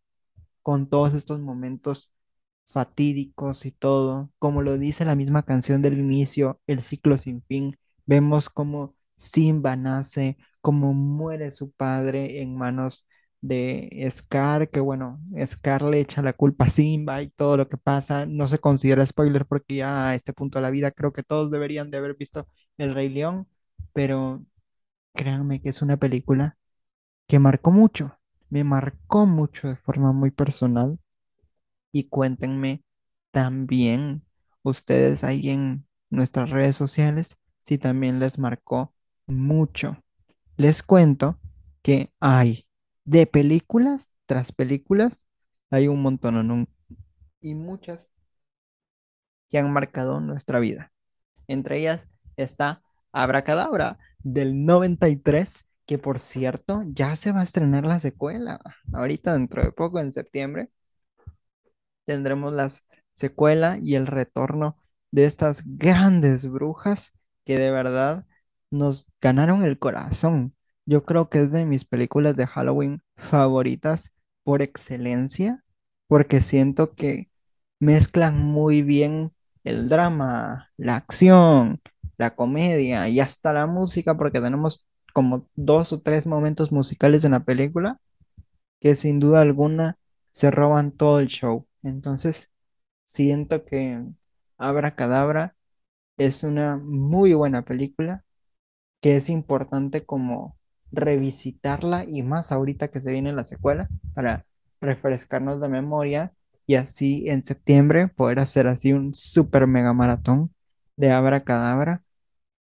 con 0.63 0.89
todos 0.89 1.15
estos 1.15 1.41
momentos 1.41 2.13
fatídicos 2.69 3.67
y 3.67 3.73
todo, 3.73 4.31
como 4.39 4.63
lo 4.63 4.79
dice 4.79 5.05
la 5.05 5.15
misma 5.17 5.43
canción 5.45 5.83
del 5.83 5.99
inicio, 5.99 6.61
el 6.67 6.83
ciclo 6.83 7.19
sin 7.19 7.43
fin, 7.43 7.77
vemos 8.07 8.51
cómo 8.51 8.95
Simba 9.17 9.77
nace, 9.77 10.37
cómo 10.61 10.93
muere 10.95 11.51
su 11.51 11.71
padre 11.73 12.43
en 12.43 12.57
manos 12.57 13.07
de 13.41 14.07
Scar, 14.11 14.69
que 14.71 14.81
bueno, 14.81 15.21
Scar 15.47 15.83
le 15.83 16.01
echa 16.01 16.23
la 16.23 16.33
culpa 16.33 16.67
a 16.67 16.69
Simba 16.71 17.23
y 17.23 17.31
todo 17.31 17.57
lo 17.57 17.69
que 17.69 17.77
pasa, 17.79 18.27
no 18.27 18.49
se 18.49 18.59
considera 18.59 19.07
spoiler 19.07 19.47
porque 19.47 19.77
ya 19.77 20.09
a 20.11 20.15
este 20.15 20.33
punto 20.33 20.59
de 20.59 20.63
la 20.63 20.71
vida 20.71 20.91
creo 20.91 21.13
que 21.13 21.23
todos 21.23 21.51
deberían 21.51 21.91
de 21.91 21.99
haber 21.99 22.17
visto 22.17 22.49
El 22.77 22.95
Rey 22.95 23.09
León, 23.09 23.49
pero 23.93 24.45
créanme 25.15 25.61
que 25.63 25.71
es 25.71 25.83
una 25.83 25.97
película 25.99 26.59
que 27.29 27.39
marcó 27.39 27.71
mucho, 27.73 28.19
me 28.51 28.65
marcó 28.65 29.27
mucho 29.27 29.69
de 29.69 29.77
forma 29.77 30.13
muy 30.13 30.31
personal 30.31 30.99
y 31.93 32.05
cuéntenme 32.05 32.83
también 33.31 34.25
ustedes 34.63 35.25
ahí 35.25 35.51
en 35.51 35.87
nuestras 36.11 36.51
redes 36.51 36.77
sociales 36.77 37.37
si 37.65 37.79
también 37.79 38.19
les 38.19 38.39
marcó 38.39 38.95
mucho. 39.27 40.03
Les 40.57 40.83
cuento 40.83 41.39
que 41.83 42.13
hay 42.21 42.67
de 43.05 43.27
películas 43.27 44.15
tras 44.27 44.53
películas, 44.53 45.27
hay 45.71 45.89
un 45.89 46.03
montón 46.03 46.67
y 47.41 47.55
muchas 47.55 48.11
que 49.51 49.59
han 49.59 49.73
marcado 49.73 50.21
nuestra 50.21 50.59
vida. 50.61 50.93
Entre 51.47 51.79
ellas 51.79 52.11
está 52.37 52.83
Abracadabra 53.13 53.99
del 54.19 54.65
93, 54.65 55.67
que 55.87 55.99
por 55.99 56.19
cierto 56.19 56.83
ya 56.87 57.17
se 57.17 57.33
va 57.33 57.41
a 57.41 57.45
estrenar 57.45 57.85
la 57.85 57.99
secuela. 57.99 58.61
Ahorita 58.93 59.33
dentro 59.33 59.63
de 59.63 59.73
poco, 59.73 60.01
en 60.01 60.13
septiembre, 60.13 60.71
tendremos 62.09 62.55
la 62.55 62.69
secuela 63.13 63.79
y 63.83 63.97
el 63.97 64.07
retorno 64.07 64.79
de 65.11 65.27
estas 65.27 65.63
grandes 65.67 66.51
brujas 66.51 67.13
que 67.45 67.59
de 67.59 67.71
verdad 67.71 68.27
nos 68.71 69.07
ganaron 69.21 69.63
el 69.63 69.79
corazón. 69.79 70.55
Yo 70.87 71.05
creo 71.05 71.29
que 71.29 71.41
es 71.41 71.53
de 71.53 71.67
mis 71.67 71.85
películas 71.85 72.35
de 72.35 72.47
Halloween 72.47 73.03
favoritas 73.17 74.15
por 74.43 74.63
excelencia, 74.63 75.63
porque 76.07 76.41
siento 76.41 76.95
que 76.95 77.29
mezclan 77.79 78.39
muy 78.39 78.81
bien 78.81 79.33
el 79.65 79.91
drama, 79.91 80.71
la 80.79 80.97
acción, 80.97 81.83
la 82.17 82.35
comedia 82.35 83.07
y 83.11 83.21
hasta 83.21 83.53
la 83.53 83.67
música, 83.67 84.17
porque 84.17 84.41
tenemos 84.41 84.87
como 85.13 85.47
dos 85.57 85.93
o 85.93 86.01
tres 86.01 86.27
momentos 86.27 86.73
musicales 86.73 87.25
en 87.25 87.33
la 87.33 87.41
película 87.45 88.01
que 88.81 88.95
sin 88.95 89.21
duda 89.21 89.43
alguna 89.43 89.99
se 90.33 90.51
roban 90.51 90.93
todo 90.93 91.21
el 91.21 91.29
show. 91.29 91.68
Entonces, 91.83 92.51
siento 93.05 93.65
que 93.65 94.05
Abra 94.59 94.95
Cadabra 94.97 95.57
es 96.19 96.45
una 96.45 96.79
muy 96.79 97.35
buena 97.35 97.63
película 97.65 98.25
que 99.01 99.17
es 99.17 99.31
importante 99.31 100.05
como 100.05 100.59
revisitarla 100.93 102.05
y 102.05 102.23
más 102.23 102.53
ahorita 102.53 102.89
que 102.89 103.01
se 103.01 103.13
viene 103.13 103.33
la 103.33 103.45
secuela 103.45 103.89
para 104.15 104.47
refrescarnos 104.81 105.59
la 105.61 105.69
memoria 105.69 106.33
y 106.67 106.77
así 106.77 107.25
en 107.29 107.43
septiembre 107.43 108.09
poder 108.09 108.41
hacer 108.41 108.67
así 108.67 108.93
un 108.93 109.15
super 109.15 109.67
mega 109.67 109.93
maratón 109.93 110.55
de 110.97 111.13
Abra 111.13 111.45
Cadabra 111.45 112.03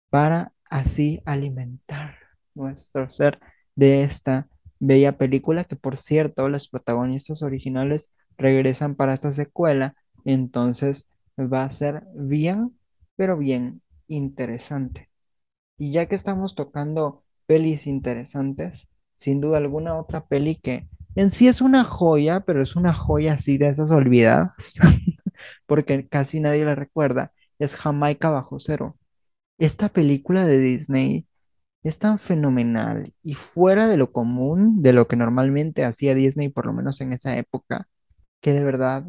para 0.10 0.53
así 0.69 1.22
alimentar 1.25 2.15
nuestro 2.53 3.10
ser 3.12 3.39
de 3.75 4.03
esta 4.03 4.50
bella 4.79 5.17
película 5.17 5.63
que 5.63 5.75
por 5.75 5.98
cierto 5.98 6.50
los 6.50 6.69
protagonistas 6.69 7.41
originales 7.43 8.12
regresan 8.38 8.96
para 8.96 9.13
esta 9.13 9.34
secuela 9.34 9.96
entonces 10.25 11.10
va 11.39 11.63
a 11.63 11.70
ser 11.70 12.04
bien 12.15 12.77
pero 13.15 13.38
bien 13.38 13.82
interesante 14.08 15.10
y 15.77 15.92
ya 15.92 16.06
que 16.08 16.15
estamos 16.15 16.56
tocando 16.56 17.24
pelis 17.46 17.88
interesantes, 17.88 18.89
sin 19.18 19.42
duda 19.42 19.58
alguna 19.58 19.98
otra 19.98 20.25
peli 20.27 20.56
que 20.56 20.88
en 21.15 21.30
sí 21.32 21.48
es 21.48 21.62
una 21.62 21.84
joya, 21.84 22.42
pero 22.42 22.62
es 22.62 22.75
una 22.75 22.94
joya 22.94 23.34
así 23.34 23.58
de 23.58 23.68
esas 23.70 23.92
olvidadas, 23.92 24.75
porque 25.65 26.08
casi 26.08 26.39
nadie 26.39 26.65
la 26.65 26.75
recuerda, 26.75 27.32
es 27.60 27.75
Jamaica 27.75 28.30
bajo 28.30 28.60
cero. 28.60 28.98
Esta 29.58 29.89
película 29.89 30.46
de 30.46 30.60
Disney 30.60 31.27
es 31.84 32.00
tan 32.00 32.20
fenomenal 32.20 33.13
y 33.24 33.36
fuera 33.36 33.88
de 33.88 33.98
lo 33.98 34.12
común, 34.12 34.82
de 34.82 34.94
lo 34.94 35.08
que 35.08 35.15
normalmente 35.18 35.86
hacía 35.86 36.15
Disney, 36.15 36.50
por 36.50 36.65
lo 36.68 36.74
menos 36.74 37.01
en 37.01 37.13
esa 37.13 37.38
época, 37.38 37.88
que 38.46 38.54
de 38.54 38.64
verdad 38.64 39.04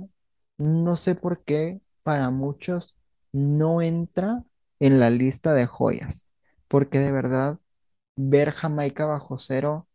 no 0.57 0.97
sé 0.97 1.14
por 1.14 1.45
qué 1.45 1.83
para 2.02 2.31
muchos 2.31 2.97
no 3.33 3.83
entra 3.83 4.43
en 4.81 4.99
la 4.99 5.11
lista 5.11 5.52
de 5.52 5.66
joyas, 5.66 6.33
porque 6.69 7.00
de 7.00 7.12
verdad 7.12 7.59
ver 8.16 8.52
Jamaica 8.52 9.05
bajo 9.05 9.38
cero 9.38 9.88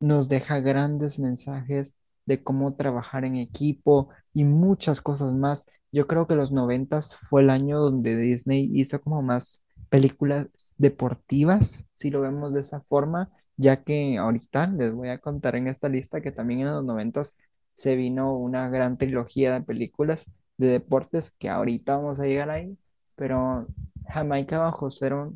nos 0.00 0.28
deja 0.28 0.58
grandes 0.58 1.20
mensajes 1.20 1.94
de 2.26 2.42
cómo 2.42 2.74
trabajar 2.74 3.24
en 3.24 3.36
equipo 3.36 4.08
y 4.34 4.42
muchas 4.42 5.00
cosas 5.00 5.34
más. 5.34 5.66
Yo 5.92 6.08
creo 6.08 6.26
que 6.26 6.34
los 6.34 6.50
noventas 6.50 7.14
fue 7.30 7.42
el 7.42 7.50
año 7.50 7.78
donde 7.78 8.16
Disney 8.16 8.72
hizo 8.74 9.00
como 9.00 9.22
más 9.22 9.62
películas 9.88 10.48
deportivas, 10.78 11.86
si 11.94 12.10
lo 12.10 12.22
vemos 12.22 12.52
de 12.54 12.60
esa 12.62 12.80
forma, 12.80 13.30
ya 13.56 13.84
que 13.84 14.18
ahorita 14.18 14.66
les 14.66 14.92
voy 14.92 15.10
a 15.10 15.18
contar 15.18 15.54
en 15.54 15.68
esta 15.68 15.88
lista 15.88 16.20
que 16.20 16.32
también 16.32 16.62
en 16.62 16.72
los 16.72 16.84
noventas 16.84 17.36
se 17.78 17.96
vino 17.96 18.36
una 18.36 18.68
gran 18.70 18.98
trilogía 18.98 19.54
de 19.54 19.62
películas 19.62 20.34
de 20.58 20.68
deportes 20.68 21.30
que 21.32 21.48
ahorita 21.48 21.96
vamos 21.96 22.20
a 22.20 22.26
llegar 22.26 22.50
ahí, 22.50 22.78
pero 23.16 23.68
Jamaica 24.08 24.58
bajo 24.58 24.90
cero 24.90 25.34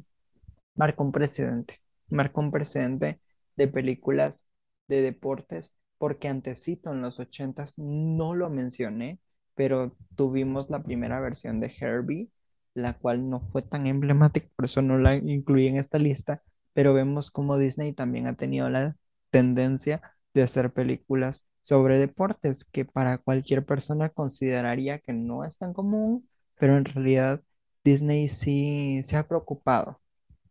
marcó 0.75 1.05
un 1.05 1.13
precedente 1.13 1.83
marcó 2.13 2.41
un 2.41 2.51
precedente 2.53 3.21
de 3.57 3.69
películas 3.69 4.47
de 4.89 5.03
deportes, 5.03 5.77
porque 5.99 6.29
antesito 6.29 6.93
en 6.93 7.03
los 7.03 7.19
ochentas 7.21 7.79
no 7.79 8.35
lo 8.35 8.51
mencioné, 8.51 9.21
pero 9.55 9.97
tuvimos 10.17 10.71
la 10.71 10.83
primera 10.83 11.21
versión 11.21 11.61
de 11.61 11.73
Herbie, 11.81 12.29
la 12.75 12.95
cual 12.95 13.29
no 13.31 13.41
fue 13.53 13.63
tan 13.63 13.87
emblemática, 13.87 14.49
por 14.57 14.67
eso 14.67 14.83
no 14.83 14.99
la 14.99 15.17
incluí 15.17 15.69
en 15.69 15.77
esta 15.77 15.99
lista, 15.99 16.43
pero 16.73 16.95
vemos 16.95 17.31
como 17.31 17.59
Disney 17.59 17.93
también 17.93 18.27
ha 18.27 18.35
tenido 18.37 18.69
la 18.71 18.97
tendencia 19.31 20.03
de 20.35 20.43
hacer 20.43 20.73
películas 20.73 21.47
sobre 21.63 21.99
deportes, 21.99 22.65
que 22.65 22.85
para 22.85 23.19
cualquier 23.19 23.65
persona 23.65 24.09
consideraría 24.11 24.99
que 24.99 25.13
no 25.13 25.45
es 25.45 25.57
tan 25.59 25.73
común, 25.73 26.29
pero 26.59 26.77
en 26.77 26.85
realidad 26.85 27.43
Disney 27.85 28.29
sí 28.29 29.03
se 29.05 29.17
ha 29.17 29.29
preocupado 29.29 30.01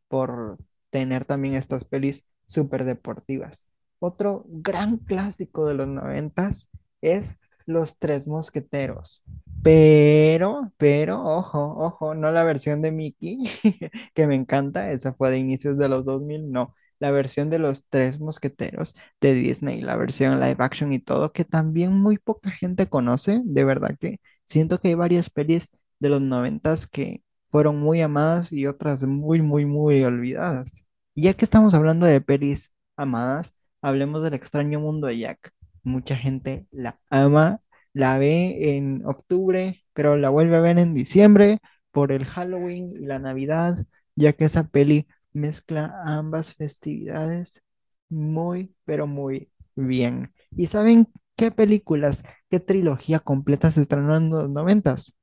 por 0.08 0.58
tener 0.90 1.26
también 1.26 1.56
estas 1.56 1.84
pelis 1.86 2.26
súper 2.46 2.86
deportivas. 2.86 3.68
Otro 4.00 4.46
gran 4.48 4.98
clásico 4.98 5.68
de 5.68 5.76
los 5.76 5.88
noventas 5.88 6.70
es 7.02 7.38
Los 7.66 7.98
Tres 7.98 8.28
Mosqueteros. 8.28 9.24
Pero, 9.64 10.74
pero, 10.78 11.24
ojo, 11.24 11.76
ojo, 11.78 12.16
no 12.16 12.32
la 12.32 12.44
versión 12.44 12.82
de 12.82 12.92
Mickey, 12.92 13.44
que 14.16 14.28
me 14.28 14.36
encanta, 14.36 14.90
esa 14.92 15.14
fue 15.14 15.30
de 15.30 15.38
inicios 15.38 15.78
de 15.78 15.88
los 15.88 16.04
2000, 16.04 16.52
no, 16.52 16.76
la 17.02 17.12
versión 17.12 17.50
de 17.50 17.60
Los 17.60 17.88
Tres 17.90 18.20
Mosqueteros 18.20 18.96
de 19.20 19.34
Disney, 19.34 19.82
la 19.82 19.96
versión 19.98 20.40
live 20.40 20.58
action 20.60 20.94
y 20.94 21.00
todo, 21.00 21.34
que 21.34 21.46
también 21.46 21.94
muy 21.94 22.18
poca 22.20 22.52
gente 22.52 22.88
conoce, 22.88 23.42
de 23.44 23.64
verdad 23.66 23.98
que 24.00 24.22
siento 24.46 24.80
que 24.80 24.90
hay 24.90 24.94
varias 24.96 25.30
pelis 25.32 25.72
de 26.00 26.10
los 26.10 26.22
noventas 26.22 26.88
que 26.88 27.24
fueron 27.50 27.80
muy 27.80 28.02
amadas 28.02 28.54
y 28.54 28.68
otras 28.68 29.04
muy, 29.04 29.42
muy, 29.42 29.66
muy 29.66 30.04
olvidadas. 30.04 30.86
Y 31.16 31.24
ya 31.24 31.34
que 31.34 31.46
estamos 31.46 31.74
hablando 31.74 32.06
de 32.06 32.22
pelis 32.22 32.72
amadas, 32.96 33.58
hablemos 33.82 34.24
del 34.24 34.36
extraño 34.36 34.80
mundo 34.80 35.08
de 35.08 35.18
Jack. 35.20 35.54
Mucha 35.84 36.16
gente 36.16 36.68
la 36.72 37.00
ama, 37.10 37.62
la 37.94 38.20
ve 38.20 38.78
en 38.78 39.04
octubre, 39.08 39.84
pero 39.94 40.18
la 40.18 40.30
vuelve 40.30 40.58
a 40.58 40.62
ver 40.62 40.78
en 40.80 40.94
diciembre 40.94 41.60
por 41.92 42.12
el 42.12 42.26
Halloween 42.26 42.94
y 42.96 43.06
la 43.08 43.18
Navidad, 43.20 43.86
ya 44.16 44.34
que 44.34 44.46
esa 44.46 44.68
peli 44.68 45.08
mezcla 45.34 46.02
ambas 46.06 46.56
festividades 46.56 47.62
muy, 48.10 48.76
pero 48.86 49.08
muy 49.08 49.52
bien. 49.76 50.34
¿Y 50.56 50.68
saben 50.68 51.08
qué 51.36 51.52
películas, 51.52 52.24
qué 52.50 52.60
trilogía 52.60 53.20
completa 53.20 53.72
se 53.72 53.82
estrenó 53.82 54.18
en 54.18 54.30
los 54.30 54.50
noventas? 54.50 55.16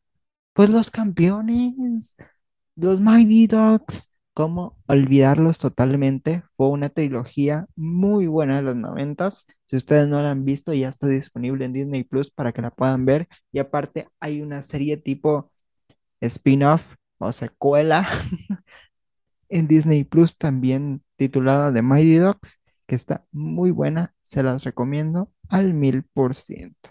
Pues 0.55 0.71
Los 0.71 0.91
Campeones, 0.91 2.17
los 2.77 3.01
Mighty 3.01 3.47
Dogs, 3.47 4.09
¿Cómo 4.35 4.79
olvidarlos 4.87 5.59
totalmente? 5.59 6.45
Fue 6.57 6.69
una 6.69 6.91
trilogía 6.91 7.67
muy 7.75 8.29
buena 8.29 8.57
de 8.57 8.63
los 8.63 8.77
noventas. 8.77 9.47
Si 9.67 9.77
ustedes 9.77 10.07
no 10.07 10.23
la 10.23 10.31
han 10.31 10.45
visto, 10.45 10.73
ya 10.73 10.89
está 10.89 11.09
disponible 11.09 11.65
en 11.65 11.73
Disney 11.73 12.05
Plus 12.05 12.31
para 12.31 12.53
que 12.53 12.63
la 12.63 12.71
puedan 12.71 13.05
ver. 13.05 13.27
Y 13.51 13.59
aparte 13.59 14.09
hay 14.21 14.41
una 14.41 14.63
serie 14.63 14.97
tipo 14.97 15.51
spin-off 16.21 16.83
o 17.19 17.33
secuela 17.33 18.09
en 19.49 19.69
Disney 19.69 20.05
Plus 20.05 20.37
también 20.37 21.03
titulada 21.17 21.73
The 21.73 21.83
Mighty 21.83 22.17
Ducks, 22.17 22.61
que 22.87 22.95
está 22.95 23.25
muy 23.33 23.71
buena, 23.71 24.15
se 24.23 24.43
las 24.43 24.65
recomiendo 24.65 25.31
al 25.49 25.75
mil 25.75 26.05
por 26.05 26.35
ciento. 26.35 26.91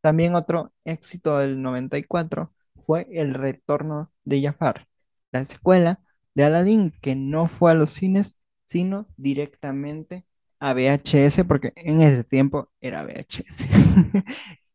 También 0.00 0.34
otro 0.34 0.72
éxito 0.84 1.38
del 1.38 1.60
94 1.60 2.52
fue 2.86 3.06
El 3.10 3.34
Retorno 3.34 4.10
de 4.24 4.42
Jafar, 4.42 4.86
la 5.32 5.44
secuela 5.44 6.00
de 6.34 6.44
Aladdin, 6.44 6.92
que 7.00 7.14
no 7.14 7.48
fue 7.48 7.72
a 7.72 7.74
los 7.74 7.92
cines, 7.92 8.36
sino 8.66 9.06
directamente 9.16 10.24
a 10.58 10.74
VHS, 10.74 11.44
porque 11.46 11.72
en 11.76 12.00
ese 12.02 12.24
tiempo 12.24 12.70
era 12.80 13.04
VHS. 13.04 13.66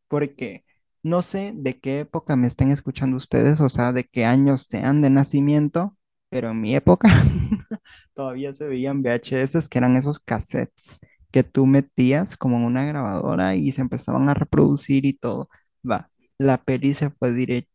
porque 0.07 0.65
no 1.03 1.21
sé 1.21 1.53
de 1.55 1.79
qué 1.79 1.99
época 2.01 2.35
me 2.35 2.47
estén 2.47 2.71
escuchando 2.71 3.17
ustedes, 3.17 3.61
o 3.61 3.69
sea, 3.69 3.93
de 3.93 4.05
qué 4.05 4.25
años 4.25 4.63
sean 4.63 5.01
de 5.01 5.09
nacimiento, 5.09 5.95
pero 6.29 6.51
en 6.51 6.61
mi 6.61 6.75
época 6.75 7.09
todavía 8.13 8.53
se 8.53 8.67
veían 8.67 9.01
VHS, 9.01 9.69
que 9.69 9.77
eran 9.77 9.97
esos 9.97 10.19
cassettes 10.19 10.99
que 11.31 11.43
tú 11.43 11.65
metías 11.65 12.37
como 12.37 12.57
en 12.57 12.65
una 12.65 12.85
grabadora 12.85 13.55
y 13.55 13.71
se 13.71 13.81
empezaban 13.81 14.29
a 14.29 14.33
reproducir 14.33 15.05
y 15.05 15.13
todo. 15.13 15.49
Va, 15.89 16.09
la 16.37 16.57
peli 16.63 16.93
se 16.93 17.09
fue 17.11 17.33
directo 17.33 17.69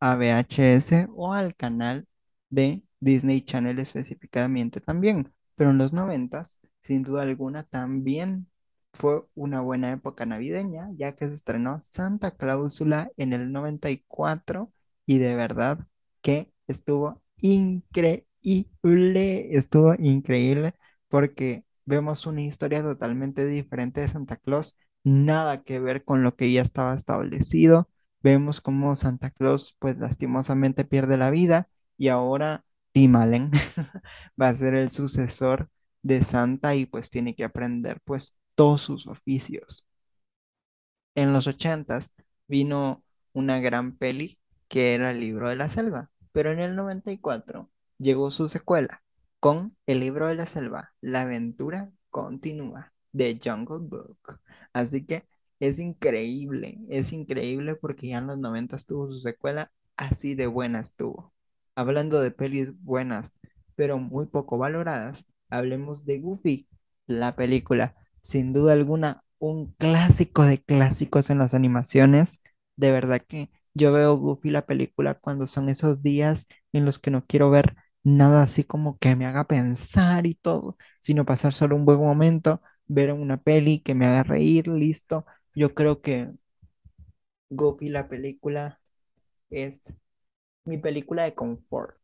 a 0.00 0.16
VHS 0.16 1.08
o 1.14 1.32
al 1.32 1.54
canal 1.56 2.06
de 2.50 2.82
Disney 3.00 3.42
Channel 3.44 3.78
específicamente 3.78 4.80
también, 4.80 5.32
pero 5.56 5.70
en 5.70 5.78
los 5.78 5.92
noventas, 5.92 6.60
sin 6.82 7.02
duda 7.02 7.22
alguna, 7.22 7.64
también 7.64 8.48
fue 8.92 9.24
una 9.34 9.60
buena 9.60 9.92
época 9.92 10.26
navideña, 10.26 10.88
ya 10.96 11.16
que 11.16 11.26
se 11.26 11.34
estrenó 11.34 11.80
Santa 11.82 12.32
Cláusula 12.32 13.10
en 13.16 13.32
el 13.32 13.52
94 13.52 14.72
y 15.06 15.18
de 15.18 15.34
verdad 15.36 15.86
que 16.20 16.52
estuvo 16.68 17.21
increíble, 17.42 18.26
estuvo 19.56 19.94
increíble 19.98 20.74
porque 21.08 21.64
vemos 21.84 22.26
una 22.26 22.42
historia 22.42 22.82
totalmente 22.82 23.46
diferente 23.46 24.00
de 24.00 24.08
Santa 24.08 24.36
Claus, 24.38 24.78
nada 25.04 25.62
que 25.64 25.80
ver 25.80 26.04
con 26.04 26.22
lo 26.22 26.36
que 26.36 26.52
ya 26.52 26.62
estaba 26.62 26.94
establecido. 26.94 27.90
Vemos 28.22 28.60
cómo 28.60 28.96
Santa 28.96 29.30
Claus, 29.30 29.76
pues 29.80 29.98
lastimosamente 29.98 30.84
pierde 30.84 31.18
la 31.18 31.30
vida 31.30 31.68
y 31.98 32.08
ahora 32.08 32.64
Tim 32.92 33.16
Allen 33.16 33.50
va 34.40 34.48
a 34.50 34.54
ser 34.54 34.74
el 34.74 34.90
sucesor 34.90 35.70
de 36.02 36.24
Santa 36.24 36.74
y 36.76 36.86
pues 36.86 37.10
tiene 37.10 37.36
que 37.36 37.44
aprender 37.44 38.00
pues 38.04 38.36
todos 38.56 38.82
sus 38.82 39.06
oficios. 39.08 39.86
En 41.14 41.32
los 41.32 41.46
ochentas 41.46 42.12
vino 42.48 43.02
una 43.32 43.60
gran 43.60 43.96
peli 43.96 44.38
que 44.68 44.94
era 44.94 45.10
el 45.12 45.20
libro 45.20 45.48
de 45.50 45.56
la 45.56 45.68
selva, 45.70 46.10
pero 46.32 46.52
en 46.52 46.58
el 46.60 46.76
94 46.76 47.70
llegó 47.98 48.30
su 48.30 48.48
secuela 48.48 49.02
con 49.40 49.76
el 49.86 50.00
libro 50.00 50.28
de 50.28 50.34
la 50.36 50.46
selva, 50.46 50.92
La 51.00 51.22
aventura 51.22 51.90
continúa 52.10 52.92
de 53.12 53.40
Jungle 53.42 53.78
Book. 53.88 54.40
Así 54.72 55.04
que 55.06 55.24
es 55.60 55.78
increíble, 55.78 56.78
es 56.88 57.12
increíble 57.12 57.74
porque 57.76 58.08
ya 58.08 58.18
en 58.18 58.26
los 58.28 58.38
90 58.38 58.76
tuvo 58.78 59.08
su 59.08 59.20
secuela, 59.20 59.72
así 59.96 60.34
de 60.34 60.46
buena 60.46 60.80
estuvo. 60.80 61.32
Hablando 61.74 62.20
de 62.20 62.30
pelis 62.30 62.72
buenas, 62.82 63.38
pero 63.74 63.98
muy 63.98 64.26
poco 64.26 64.58
valoradas, 64.58 65.26
hablemos 65.50 66.04
de 66.04 66.18
Goofy, 66.20 66.68
la 67.06 67.36
película 67.36 67.94
sin 68.20 68.52
duda 68.52 68.72
alguna, 68.74 69.24
un 69.38 69.72
clásico 69.74 70.44
de 70.44 70.62
clásicos 70.62 71.30
en 71.30 71.38
las 71.38 71.54
animaciones. 71.54 72.40
De 72.76 72.90
verdad 72.92 73.20
que 73.26 73.50
yo 73.74 73.92
veo 73.92 74.16
Goofy 74.16 74.50
la 74.50 74.66
película 74.66 75.14
cuando 75.14 75.46
son 75.46 75.68
esos 75.68 76.02
días 76.02 76.46
en 76.72 76.84
los 76.84 76.98
que 76.98 77.10
no 77.10 77.26
quiero 77.26 77.50
ver 77.50 77.76
nada 78.04 78.42
así 78.42 78.64
como 78.64 78.98
que 78.98 79.16
me 79.16 79.26
haga 79.26 79.44
pensar 79.46 80.26
y 80.26 80.34
todo, 80.34 80.76
sino 81.00 81.24
pasar 81.24 81.52
solo 81.54 81.76
un 81.76 81.84
buen 81.84 81.98
momento, 82.00 82.62
ver 82.86 83.12
una 83.12 83.36
peli 83.42 83.80
que 83.80 83.94
me 83.94 84.06
haga 84.06 84.22
reír, 84.24 84.68
listo. 84.68 85.24
Yo 85.54 85.74
creo 85.74 86.02
que 86.02 86.30
Goofy 87.50 87.88
la 87.88 88.08
película 88.08 88.80
es 89.50 89.94
mi 90.66 90.78
película 90.78 91.24
de 91.24 91.34
confort, 91.34 91.98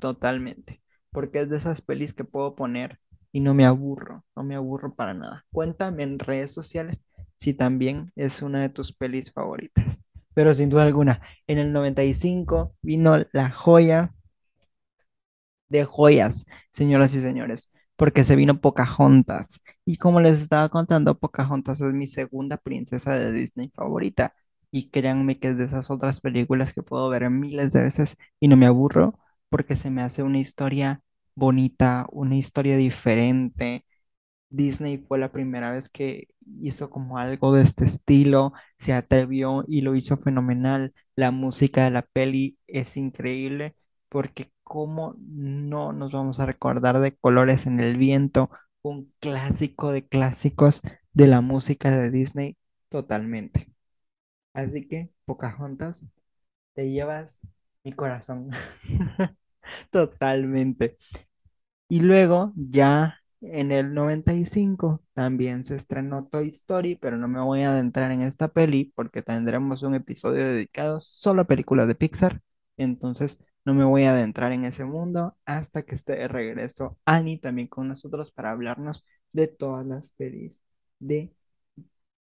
totalmente, 0.00 0.82
porque 1.10 1.40
es 1.40 1.50
de 1.50 1.58
esas 1.58 1.82
pelis 1.82 2.14
que 2.14 2.24
puedo 2.24 2.54
poner 2.56 3.00
y 3.32 3.40
no 3.40 3.54
me 3.54 3.66
aburro, 3.66 4.24
no 4.36 4.44
me 4.44 4.56
aburro 4.56 4.94
para 4.94 5.14
nada. 5.14 5.46
Cuéntame 5.52 6.04
en 6.04 6.18
redes 6.20 6.52
sociales 6.52 7.06
si 7.38 7.54
también 7.54 8.12
es 8.16 8.42
una 8.42 8.62
de 8.62 8.70
tus 8.70 8.92
pelis 8.94 9.32
favoritas. 9.32 10.02
Pero 10.34 10.54
sin 10.54 10.70
duda 10.70 10.84
alguna, 10.84 11.20
en 11.46 11.58
el 11.58 11.72
95 11.72 12.74
vino 12.82 13.16
la 13.32 13.50
joya 13.50 14.14
de 15.68 15.84
joyas, 15.84 16.46
señoras 16.72 17.14
y 17.14 17.20
señores, 17.20 17.70
porque 17.96 18.24
se 18.24 18.36
vino 18.36 18.60
Pocahontas. 18.60 19.60
Y 19.84 19.96
como 19.96 20.20
les 20.20 20.40
estaba 20.40 20.68
contando, 20.68 21.18
Pocahontas 21.18 21.80
es 21.80 21.92
mi 21.92 22.06
segunda 22.06 22.56
princesa 22.56 23.14
de 23.18 23.32
Disney 23.32 23.70
favorita. 23.74 24.34
Y 24.72 24.90
créanme 24.90 25.38
que 25.38 25.48
es 25.48 25.58
de 25.58 25.64
esas 25.64 25.90
otras 25.90 26.20
películas 26.20 26.72
que 26.72 26.82
puedo 26.82 27.08
ver 27.10 27.28
miles 27.30 27.72
de 27.72 27.82
veces 27.82 28.16
y 28.38 28.48
no 28.48 28.56
me 28.56 28.66
aburro 28.66 29.18
porque 29.48 29.74
se 29.76 29.90
me 29.90 30.02
hace 30.02 30.22
una 30.22 30.38
historia 30.38 31.02
bonita, 31.34 32.06
una 32.12 32.36
historia 32.36 32.76
diferente. 32.76 33.84
Disney 34.50 34.98
fue 34.98 35.18
la 35.18 35.32
primera 35.32 35.70
vez 35.72 35.88
que 35.88 36.28
hizo 36.62 36.90
como 36.90 37.18
algo 37.18 37.54
de 37.54 37.62
este 37.62 37.84
estilo, 37.84 38.52
se 38.78 38.92
atrevió 38.92 39.64
y 39.68 39.82
lo 39.82 39.94
hizo 39.96 40.16
fenomenal. 40.18 40.94
La 41.16 41.30
música 41.30 41.84
de 41.84 41.90
la 41.90 42.02
peli 42.02 42.58
es 42.66 42.96
increíble 42.96 43.76
porque 44.08 44.52
cómo 44.62 45.14
no 45.18 45.92
nos 45.92 46.12
vamos 46.12 46.40
a 46.40 46.46
recordar 46.46 46.98
de 47.00 47.16
Colores 47.16 47.66
en 47.66 47.80
el 47.80 47.96
Viento, 47.96 48.50
un 48.82 49.12
clásico 49.20 49.92
de 49.92 50.06
clásicos 50.06 50.82
de 51.12 51.26
la 51.26 51.40
música 51.40 51.90
de 51.90 52.10
Disney 52.10 52.56
totalmente. 52.88 53.68
Así 54.52 54.86
que, 54.88 55.10
Pocahontas, 55.24 56.06
te 56.74 56.90
llevas 56.90 57.46
mi 57.84 57.92
corazón. 57.94 58.50
Totalmente. 59.90 60.98
Y 61.88 62.00
luego, 62.00 62.52
ya 62.56 63.19
en 63.40 63.72
el 63.72 63.94
95, 63.94 65.02
también 65.14 65.64
se 65.64 65.76
estrenó 65.76 66.26
Toy 66.26 66.48
Story, 66.48 66.96
pero 66.96 67.16
no 67.16 67.28
me 67.28 67.40
voy 67.40 67.62
a 67.62 67.72
adentrar 67.72 68.12
en 68.12 68.22
esta 68.22 68.48
peli 68.48 68.92
porque 68.94 69.22
tendremos 69.22 69.82
un 69.82 69.94
episodio 69.94 70.46
dedicado 70.46 71.00
solo 71.00 71.42
a 71.42 71.46
películas 71.46 71.88
de 71.88 71.94
Pixar. 71.94 72.40
Entonces, 72.76 73.40
no 73.64 73.74
me 73.74 73.84
voy 73.84 74.04
a 74.04 74.12
adentrar 74.12 74.52
en 74.52 74.64
ese 74.64 74.84
mundo 74.84 75.36
hasta 75.44 75.82
que 75.82 75.94
esté 75.94 76.16
de 76.16 76.28
regreso 76.28 76.98
Annie 77.04 77.38
también 77.38 77.68
con 77.68 77.88
nosotros 77.88 78.32
para 78.32 78.50
hablarnos 78.52 79.04
de 79.32 79.48
todas 79.48 79.86
las 79.86 80.10
pelis 80.10 80.60
de 80.98 81.32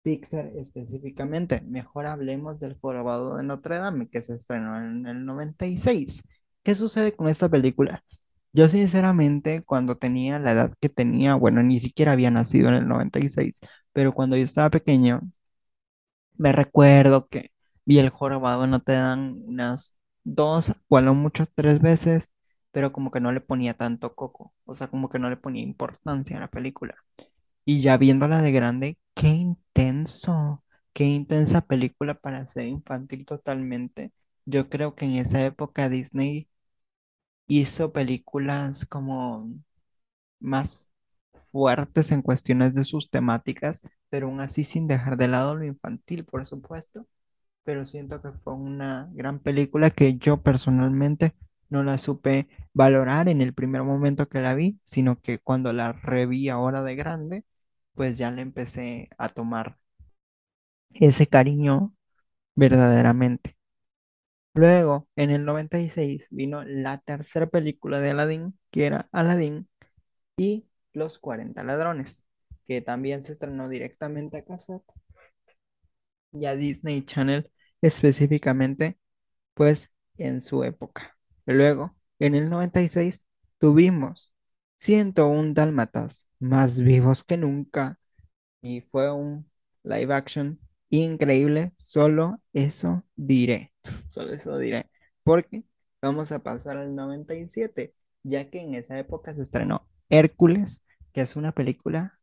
Pixar 0.02 0.48
específicamente. 0.58 1.62
Mejor 1.62 2.08
hablemos 2.08 2.60
del 2.60 2.78
Jorobado 2.80 3.38
de 3.38 3.44
Notre 3.44 3.78
Dame 3.78 4.10
que 4.10 4.22
se 4.22 4.36
estrenó 4.36 4.78
en 4.78 5.06
el 5.08 5.26
96. 5.26 6.24
¿Qué 6.64 6.76
sucede 6.76 7.14
con 7.16 7.28
esta 7.30 7.50
película? 7.50 8.04
Yo 8.54 8.68
sinceramente, 8.68 9.64
cuando 9.64 9.98
tenía 9.98 10.40
la 10.40 10.52
edad 10.52 10.74
que 10.82 10.90
tenía, 10.90 11.36
bueno, 11.36 11.64
ni 11.64 11.80
siquiera 11.80 12.14
había 12.14 12.32
nacido 12.32 12.70
en 12.70 12.76
el 12.76 12.88
96, 12.88 13.60
pero 13.94 14.14
cuando 14.14 14.36
yo 14.38 14.44
estaba 14.44 14.70
pequeño, 14.70 15.22
me 16.38 16.52
recuerdo 16.52 17.28
que 17.28 17.52
vi 17.86 18.00
el 18.00 18.10
jorobado 18.10 18.68
no 18.68 18.82
te 18.82 18.94
dan 18.94 19.42
unas 19.46 19.98
dos 20.24 20.72
o 20.88 20.98
a 20.98 21.02
lo 21.02 21.16
tres 21.56 21.82
veces, 21.82 22.34
pero 22.72 22.92
como 22.92 23.12
que 23.12 23.20
no 23.20 23.32
le 23.32 23.42
ponía 23.42 23.74
tanto 23.76 24.16
coco, 24.16 24.54
o 24.66 24.76
sea, 24.76 24.88
como 24.88 25.10
que 25.10 25.20
no 25.20 25.30
le 25.30 25.38
ponía 25.38 25.64
importancia 25.64 26.38
a 26.38 26.40
la 26.42 26.48
película. 26.50 26.96
Y 27.66 27.82
ya 27.82 27.98
viéndola 27.98 28.42
de 28.42 28.52
grande, 28.52 29.00
qué 29.16 29.30
intenso, 29.30 30.64
qué 30.94 31.06
intensa 31.06 31.62
película 31.62 32.16
para 32.16 32.48
ser 32.48 32.68
infantil 32.68 33.26
totalmente. 33.26 34.14
Yo 34.46 34.70
creo 34.70 34.96
que 34.96 35.06
en 35.06 35.16
esa 35.18 35.46
época 35.46 35.90
Disney 35.90 36.50
hizo 37.50 37.94
películas 37.94 38.86
como 38.88 39.50
más 40.40 40.92
fuertes 41.52 42.12
en 42.12 42.22
cuestiones 42.22 42.74
de 42.76 42.84
sus 42.86 43.10
temáticas, 43.10 43.82
pero 44.10 44.28
aún 44.28 44.42
así 44.42 44.64
sin 44.64 44.88
dejar 44.88 45.18
de 45.18 45.28
lado 45.30 45.56
lo 45.56 45.66
infantil, 45.66 46.26
por 46.26 46.46
supuesto. 46.46 47.08
Pero 47.64 47.86
siento 47.86 48.22
que 48.22 48.32
fue 48.44 48.54
una 48.56 49.10
gran 49.14 49.40
película 49.40 49.92
que 49.92 50.18
yo 50.18 50.42
personalmente 50.44 51.36
no 51.70 51.84
la 51.84 51.98
supe 52.00 52.50
valorar 52.74 53.30
en 53.30 53.42
el 53.42 53.54
primer 53.54 53.84
momento 53.84 54.30
que 54.30 54.42
la 54.42 54.56
vi, 54.56 54.80
sino 54.84 55.22
que 55.22 55.40
cuando 55.40 55.74
la 55.74 55.94
reví 55.94 56.50
ahora 56.50 56.84
de 56.84 56.96
grande, 56.96 57.46
pues 57.96 58.18
ya 58.18 58.32
le 58.32 58.42
empecé 58.44 59.10
a 59.18 59.30
tomar 59.30 59.78
ese 60.94 61.26
cariño 61.28 61.96
verdaderamente. 62.56 63.58
Luego, 64.60 65.08
en 65.16 65.30
el 65.30 65.46
96, 65.46 66.28
vino 66.32 66.66
la 66.66 66.98
tercera 66.98 67.48
película 67.48 68.02
de 68.02 68.10
Aladdin, 68.10 68.60
que 68.72 68.88
era 68.88 69.08
Aladdin 69.14 69.70
y 70.36 70.68
Los 70.92 71.18
40 71.18 71.64
Ladrones, 71.64 72.26
que 72.68 72.82
también 72.82 73.24
se 73.24 73.32
estrenó 73.32 73.70
directamente 73.70 74.36
a 74.36 74.44
casa 74.44 74.82
y 76.34 76.46
a 76.46 76.58
Disney 76.58 77.06
Channel 77.06 77.50
específicamente 77.82 79.00
pues 79.54 79.94
en 80.18 80.42
su 80.42 80.66
época. 80.66 81.18
Luego, 81.46 81.96
en 82.20 82.36
el 82.36 82.50
96, 82.50 83.26
tuvimos 83.60 84.34
101 84.76 85.54
dálmatas 85.54 86.28
más 86.38 86.82
vivos 86.82 87.24
que 87.24 87.38
nunca 87.38 87.98
y 88.62 88.82
fue 88.82 89.10
un 89.10 89.50
live 89.84 90.14
action 90.14 90.60
increíble, 90.90 91.74
solo 91.78 92.40
eso 92.54 93.04
diré, 93.16 93.74
solo 94.10 94.34
eso 94.34 94.58
diré, 94.58 94.90
porque 95.24 95.64
vamos 96.02 96.32
a 96.32 96.44
pasar 96.44 96.78
al 96.78 96.96
97, 96.96 97.94
ya 98.24 98.50
que 98.50 98.62
en 98.62 98.76
esa 98.76 98.98
época 99.00 99.34
se 99.36 99.42
estrenó 99.42 99.88
Hércules, 100.10 100.82
que 101.14 101.22
es 101.22 101.36
una 101.36 101.52
película 101.54 102.20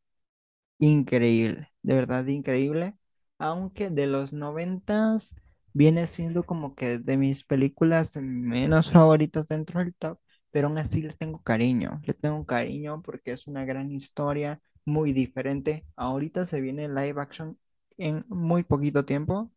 increíble, 0.79 1.71
de 1.83 1.95
verdad 1.95 2.27
increíble, 2.27 2.97
aunque 3.39 3.91
de 3.91 4.07
los 4.07 4.33
noventas 4.33 5.35
viene 5.73 6.07
siendo 6.07 6.43
como 6.45 6.75
que 6.75 6.99
de 6.99 7.17
mis 7.17 7.45
películas 7.45 8.17
menos 8.17 8.91
favoritas 8.93 9.49
dentro 9.49 9.81
del 9.81 9.95
top, 9.95 10.19
pero 10.51 10.69
aún 10.69 10.79
así 10.79 11.03
le 11.03 11.13
tengo 11.13 11.43
cariño, 11.43 12.01
le 12.05 12.15
tengo 12.15 12.45
cariño 12.47 13.03
porque 13.03 13.33
es 13.33 13.47
una 13.47 13.65
gran 13.65 13.91
historia, 13.93 14.61
muy 14.85 15.13
diferente. 15.13 15.85
Ahorita 15.97 16.47
se 16.47 16.61
viene 16.61 16.89
live 16.89 17.21
action 17.21 17.59
en 17.99 18.25
muy 18.29 18.63
poquito 18.65 19.05
tiempo, 19.05 19.51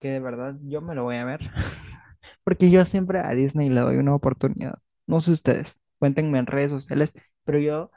que 0.00 0.10
de 0.10 0.20
verdad 0.20 0.56
yo 0.62 0.80
me 0.80 0.94
lo 0.94 1.04
voy 1.04 1.16
a 1.16 1.24
ver, 1.24 1.40
porque 2.44 2.70
yo 2.70 2.84
siempre 2.84 3.20
a 3.20 3.30
Disney 3.32 3.70
le 3.70 3.80
doy 3.80 3.96
una 3.96 4.14
oportunidad. 4.14 4.78
No 5.06 5.20
sé 5.20 5.32
ustedes, 5.32 5.78
cuéntenme 5.98 6.38
en 6.38 6.46
redes 6.46 6.70
sociales, 6.70 7.14
pero 7.44 7.58
yo, 7.58 7.90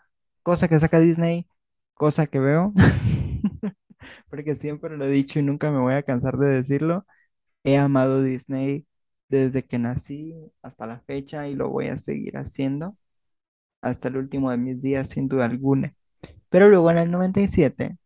cosa 0.44 0.68
que 0.68 0.80
saca 0.80 1.00
Disney, 1.00 1.48
cosa 1.94 2.28
que 2.28 2.40
veo, 2.40 2.74
porque 4.30 4.56
siempre 4.56 4.98
lo 4.98 5.06
he 5.06 5.10
dicho 5.12 5.40
y 5.40 5.44
nunca 5.44 5.72
me 5.72 5.80
voy 5.80 5.94
a 5.94 6.04
cansar 6.04 6.38
de 6.38 6.48
decirlo, 6.50 7.06
he 7.64 7.78
amado 7.78 8.24
Disney 8.24 8.88
desde 9.30 9.64
que 9.66 9.80
nací 9.80 10.36
hasta 10.64 10.88
la 10.88 11.02
fecha 11.02 11.48
y 11.50 11.56
lo 11.56 11.70
voy 11.70 11.88
a 11.90 11.98
seguir 11.98 12.38
haciendo 12.38 12.98
hasta 13.82 14.08
el 14.10 14.18
último 14.18 14.52
de 14.52 14.58
mis 14.58 14.82
días, 14.82 15.10
sin 15.10 15.28
duda 15.28 15.46
alguna. 15.46 15.96
Pero 16.50 16.70
luego 16.70 16.92
en 16.92 17.00
el 17.00 17.12
97, 17.12 17.98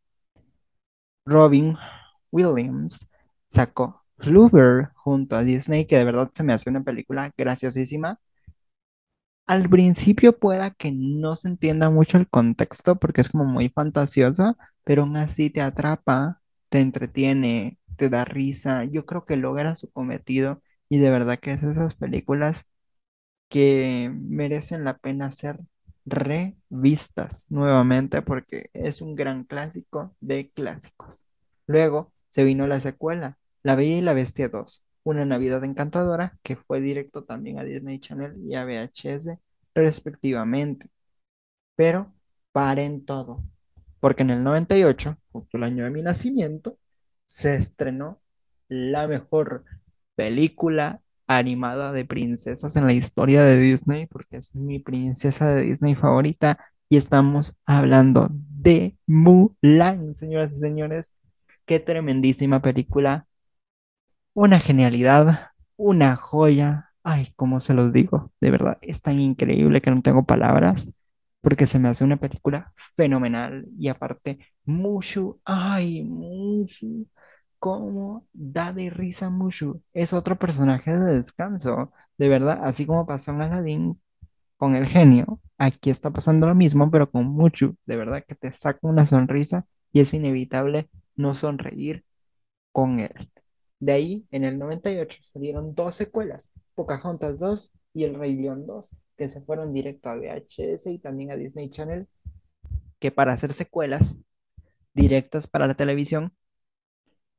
Robin 1.25 1.77
Williams 2.31 3.07
sacó 3.49 4.03
Flubber 4.19 4.89
junto 4.95 5.35
a 5.35 5.43
Disney, 5.43 5.85
que 5.85 5.97
de 5.97 6.05
verdad 6.05 6.31
se 6.33 6.43
me 6.43 6.53
hace 6.53 6.69
una 6.69 6.83
película 6.83 7.31
graciosísima. 7.37 8.19
Al 9.47 9.69
principio 9.69 10.37
pueda 10.39 10.71
que 10.71 10.91
no 10.91 11.35
se 11.35 11.49
entienda 11.49 11.89
mucho 11.89 12.17
el 12.17 12.29
contexto 12.29 12.95
porque 12.97 13.21
es 13.21 13.29
como 13.29 13.43
muy 13.45 13.69
fantasiosa, 13.69 14.55
pero 14.83 15.03
aún 15.03 15.17
así 15.17 15.49
te 15.49 15.61
atrapa, 15.61 16.41
te 16.69 16.79
entretiene, 16.79 17.77
te 17.97 18.09
da 18.09 18.23
risa. 18.25 18.85
Yo 18.85 19.05
creo 19.05 19.25
que 19.25 19.35
logra 19.37 19.75
su 19.75 19.91
cometido 19.91 20.61
y 20.89 20.99
de 20.99 21.11
verdad 21.11 21.37
que 21.39 21.51
es 21.51 21.63
esas 21.63 21.95
películas 21.95 22.65
que 23.49 24.11
merecen 24.15 24.83
la 24.85 24.97
pena 24.99 25.31
ser 25.31 25.59
revistas 26.05 27.45
nuevamente 27.49 28.21
porque 28.21 28.69
es 28.73 29.01
un 29.01 29.15
gran 29.15 29.43
clásico 29.43 30.15
de 30.19 30.49
clásicos. 30.51 31.27
Luego 31.67 32.11
se 32.29 32.43
vino 32.43 32.67
la 32.67 32.79
secuela, 32.79 33.37
La 33.63 33.75
Bella 33.75 33.97
y 33.97 34.01
la 34.01 34.13
Bestia 34.13 34.49
2, 34.49 34.85
una 35.03 35.25
Navidad 35.25 35.63
encantadora 35.63 36.37
que 36.43 36.55
fue 36.55 36.81
directo 36.81 37.23
también 37.23 37.59
a 37.59 37.63
Disney 37.63 37.99
Channel 37.99 38.35
y 38.43 38.55
a 38.55 38.65
VHS 38.65 39.37
respectivamente. 39.75 40.89
Pero 41.75 42.13
paren 42.51 43.05
todo, 43.05 43.43
porque 43.99 44.23
en 44.23 44.31
el 44.31 44.43
98, 44.43 45.17
justo 45.31 45.57
el 45.57 45.63
año 45.63 45.83
de 45.83 45.91
mi 45.91 46.01
nacimiento, 46.01 46.77
se 47.25 47.55
estrenó 47.55 48.21
la 48.67 49.07
mejor 49.07 49.65
película 50.15 51.01
animada 51.37 51.91
de 51.91 52.05
princesas 52.05 52.75
en 52.75 52.85
la 52.87 52.93
historia 52.93 53.43
de 53.43 53.59
Disney, 53.59 54.07
porque 54.07 54.37
es 54.37 54.55
mi 54.55 54.79
princesa 54.79 55.53
de 55.53 55.63
Disney 55.63 55.95
favorita, 55.95 56.59
y 56.89 56.97
estamos 56.97 57.57
hablando 57.65 58.27
de 58.31 58.97
Mulan, 59.07 60.13
señoras 60.15 60.51
y 60.53 60.59
señores. 60.59 61.13
Qué 61.65 61.79
tremendísima 61.79 62.61
película, 62.61 63.27
una 64.33 64.59
genialidad, 64.59 65.49
una 65.77 66.15
joya. 66.15 66.89
Ay, 67.03 67.29
¿cómo 67.35 67.59
se 67.59 67.73
los 67.73 67.91
digo? 67.93 68.31
De 68.41 68.51
verdad, 68.51 68.77
es 68.81 69.01
tan 69.01 69.19
increíble 69.19 69.81
que 69.81 69.91
no 69.91 70.01
tengo 70.01 70.25
palabras, 70.25 70.93
porque 71.41 71.65
se 71.65 71.79
me 71.79 71.89
hace 71.89 72.03
una 72.03 72.17
película 72.17 72.73
fenomenal 72.95 73.65
y 73.77 73.87
aparte, 73.87 74.39
Mushu, 74.65 75.39
ay, 75.45 76.03
Mushu 76.03 77.07
cómo 77.61 78.25
da 78.33 78.73
de 78.73 78.89
risa 78.89 79.29
Mushu. 79.29 79.83
Es 79.93 80.13
otro 80.13 80.35
personaje 80.39 80.91
de 80.97 81.13
descanso, 81.17 81.93
de 82.17 82.27
verdad, 82.27 82.59
así 82.63 82.87
como 82.87 83.05
pasó 83.05 83.31
en 83.31 83.41
Aladdin 83.43 84.01
con 84.57 84.75
el 84.75 84.87
genio, 84.87 85.39
aquí 85.59 85.91
está 85.91 86.09
pasando 86.09 86.47
lo 86.47 86.55
mismo, 86.55 86.89
pero 86.89 87.11
con 87.11 87.27
Mushu, 87.27 87.75
de 87.85 87.97
verdad 87.97 88.25
que 88.27 88.33
te 88.33 88.51
saca 88.51 88.79
una 88.81 89.05
sonrisa 89.05 89.67
y 89.93 89.99
es 89.99 90.11
inevitable 90.15 90.89
no 91.15 91.35
sonreír 91.35 92.03
con 92.71 92.99
él. 92.99 93.29
De 93.79 93.91
ahí, 93.91 94.25
en 94.31 94.43
el 94.43 94.57
98 94.57 95.19
salieron 95.21 95.75
dos 95.75 95.93
secuelas, 95.93 96.51
Pocahontas 96.73 97.37
2 97.37 97.71
y 97.93 98.05
El 98.05 98.15
Rey 98.15 98.35
León 98.35 98.65
2, 98.65 98.95
que 99.17 99.29
se 99.29 99.41
fueron 99.41 99.71
directo 99.71 100.09
a 100.09 100.15
VHS 100.15 100.87
y 100.87 100.97
también 100.97 101.31
a 101.31 101.35
Disney 101.35 101.69
Channel, 101.69 102.07
que 102.97 103.11
para 103.11 103.33
hacer 103.33 103.53
secuelas 103.53 104.17
directas 104.95 105.45
para 105.45 105.67
la 105.67 105.75
televisión 105.75 106.33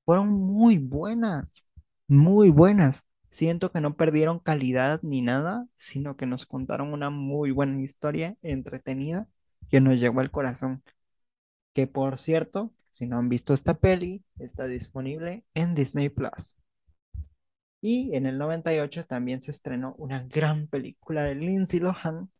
fueron 0.04 0.28
muy 0.30 0.78
buenas, 0.78 1.64
muy 2.08 2.50
buenas. 2.50 3.04
Siento 3.30 3.72
que 3.72 3.80
no 3.80 3.96
perdieron 3.96 4.38
calidad 4.38 5.00
ni 5.02 5.22
nada, 5.22 5.66
sino 5.78 6.16
que 6.16 6.26
nos 6.26 6.46
contaron 6.46 6.92
una 6.92 7.10
muy 7.10 7.50
buena 7.50 7.80
historia 7.80 8.36
entretenida 8.42 9.28
que 9.70 9.80
nos 9.80 9.98
llegó 9.98 10.20
al 10.20 10.30
corazón. 10.30 10.82
Que 11.74 11.86
por 11.86 12.18
cierto, 12.18 12.72
si 12.90 13.06
no 13.06 13.18
han 13.18 13.28
visto 13.28 13.54
esta 13.54 13.74
peli, 13.74 14.22
está 14.38 14.66
disponible 14.66 15.44
en 15.54 15.74
Disney 15.74 16.10
Plus. 16.10 16.56
Y 17.80 18.14
en 18.14 18.26
el 18.26 18.38
98 18.38 19.06
también 19.06 19.40
se 19.42 19.50
estrenó 19.50 19.94
una 19.98 20.24
gran 20.24 20.68
película 20.68 21.24
de 21.24 21.34
Lindsay 21.34 21.80
Lohan 21.80 22.30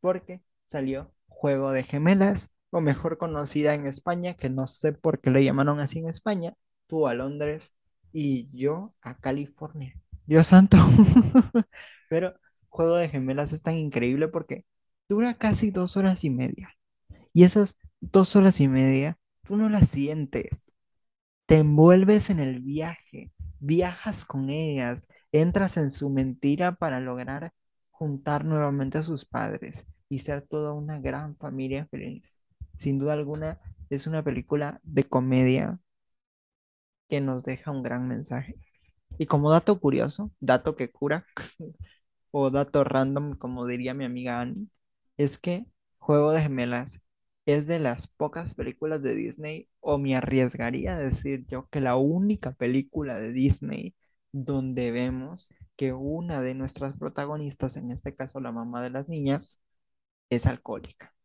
porque 0.00 0.40
salió 0.64 1.12
Juego 1.28 1.72
de 1.72 1.82
Gemelas, 1.82 2.52
o 2.70 2.80
mejor 2.80 3.18
conocida 3.18 3.74
en 3.74 3.86
España, 3.86 4.34
que 4.34 4.48
no 4.48 4.66
sé 4.66 4.92
por 4.92 5.20
qué 5.20 5.30
le 5.30 5.44
llamaron 5.44 5.80
así 5.80 5.98
en 5.98 6.08
España, 6.08 6.54
tú 6.86 7.06
a 7.08 7.14
Londres 7.14 7.74
y 8.12 8.48
yo 8.52 8.94
a 9.00 9.18
California. 9.18 9.94
Dios 10.26 10.48
santo. 10.48 10.76
Pero 12.08 12.34
Juego 12.68 12.96
de 12.96 13.08
Gemelas 13.08 13.52
es 13.52 13.62
tan 13.62 13.76
increíble 13.76 14.28
porque 14.28 14.64
dura 15.08 15.34
casi 15.34 15.70
dos 15.70 15.96
horas 15.96 16.24
y 16.24 16.30
media. 16.30 16.70
Y 17.32 17.44
esas 17.44 17.76
dos 18.00 18.36
horas 18.36 18.60
y 18.60 18.68
media, 18.68 19.18
tú 19.42 19.56
no 19.56 19.68
las 19.68 19.88
sientes. 19.88 20.72
Te 21.46 21.56
envuelves 21.56 22.30
en 22.30 22.40
el 22.40 22.60
viaje, 22.60 23.32
viajas 23.60 24.24
con 24.24 24.50
ellas, 24.50 25.08
entras 25.32 25.76
en 25.76 25.90
su 25.90 26.10
mentira 26.10 26.74
para 26.76 27.00
lograr 27.00 27.52
juntar 27.90 28.44
nuevamente 28.44 28.98
a 28.98 29.02
sus 29.02 29.24
padres 29.24 29.86
y 30.08 30.18
ser 30.18 30.42
toda 30.42 30.72
una 30.72 31.00
gran 31.00 31.36
familia 31.36 31.86
feliz. 31.86 32.40
Sin 32.78 32.98
duda 32.98 33.14
alguna, 33.14 33.58
es 33.90 34.06
una 34.06 34.22
película 34.22 34.80
de 34.82 35.04
comedia 35.04 35.78
que 37.08 37.20
nos 37.20 37.44
deja 37.44 37.70
un 37.70 37.82
gran 37.82 38.08
mensaje. 38.08 38.56
Y 39.18 39.26
como 39.26 39.50
dato 39.50 39.80
curioso, 39.80 40.32
dato 40.40 40.76
que 40.76 40.90
cura, 40.90 41.26
o 42.30 42.50
dato 42.50 42.84
random, 42.84 43.36
como 43.38 43.66
diría 43.66 43.94
mi 43.94 44.04
amiga 44.04 44.40
Annie, 44.40 44.68
es 45.16 45.38
que 45.38 45.66
Juego 45.98 46.32
de 46.32 46.42
Gemelas 46.42 47.00
es 47.46 47.66
de 47.66 47.78
las 47.78 48.06
pocas 48.08 48.54
películas 48.54 49.02
de 49.02 49.14
Disney, 49.16 49.68
o 49.80 49.98
me 49.98 50.16
arriesgaría 50.16 50.96
a 50.96 50.98
decir 50.98 51.46
yo 51.48 51.68
que 51.70 51.80
la 51.80 51.96
única 51.96 52.52
película 52.52 53.18
de 53.18 53.32
Disney 53.32 53.94
donde 54.32 54.90
vemos 54.92 55.50
que 55.76 55.92
una 55.92 56.40
de 56.42 56.54
nuestras 56.54 56.94
protagonistas, 56.96 57.76
en 57.76 57.90
este 57.92 58.14
caso 58.14 58.40
la 58.40 58.52
mamá 58.52 58.82
de 58.82 58.90
las 58.90 59.08
niñas, 59.08 59.60
es 60.30 60.46
alcohólica. 60.46 61.15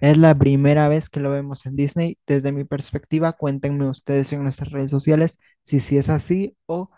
Es 0.00 0.18
la 0.18 0.34
primera 0.34 0.88
vez 0.88 1.08
que 1.08 1.20
lo 1.20 1.30
vemos 1.30 1.66
en 1.66 1.76
Disney. 1.76 2.18
Desde 2.26 2.52
mi 2.52 2.64
perspectiva, 2.64 3.32
cuéntenme 3.32 3.88
ustedes 3.88 4.32
en 4.32 4.42
nuestras 4.42 4.70
redes 4.70 4.90
sociales 4.90 5.38
si, 5.62 5.76
es 5.96 6.08
así 6.08 6.56
o 6.66 6.90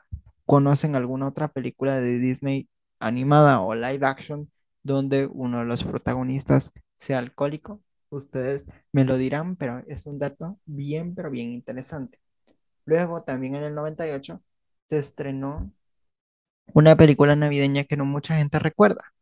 conocen 0.45 0.97
alguna 0.97 1.29
otra 1.29 1.49
película 1.49 2.01
de 2.01 2.19
Disney 2.19 2.69
animada 2.99 3.61
o 3.61 3.75
live 3.75 4.07
action 4.07 4.51
donde 4.83 5.27
uno 5.27 5.61
de 5.61 5.67
los 5.67 5.85
protagonistas 5.85 6.73
sea 6.97 7.19
alcohólico. 7.19 7.83
Ustedes 8.11 8.67
me 8.93 9.05
lo 9.05 9.17
dirán, 9.17 9.57
pero 9.57 9.83
es 9.89 10.07
un 10.07 10.19
dato 10.19 10.59
bien, 10.65 11.15
pero 11.15 11.31
bien 11.31 11.53
interesante. 11.53 12.21
Luego, 12.87 13.23
también 13.25 13.57
en 13.57 13.65
el 13.65 13.75
98, 13.75 14.41
se 14.87 14.99
estrenó 14.99 15.73
una 16.73 16.97
película 16.97 17.37
navideña 17.37 17.85
que 17.85 17.97
no 17.97 18.05
mucha 18.05 18.37
gente 18.37 18.59
recuerda, 18.59 19.13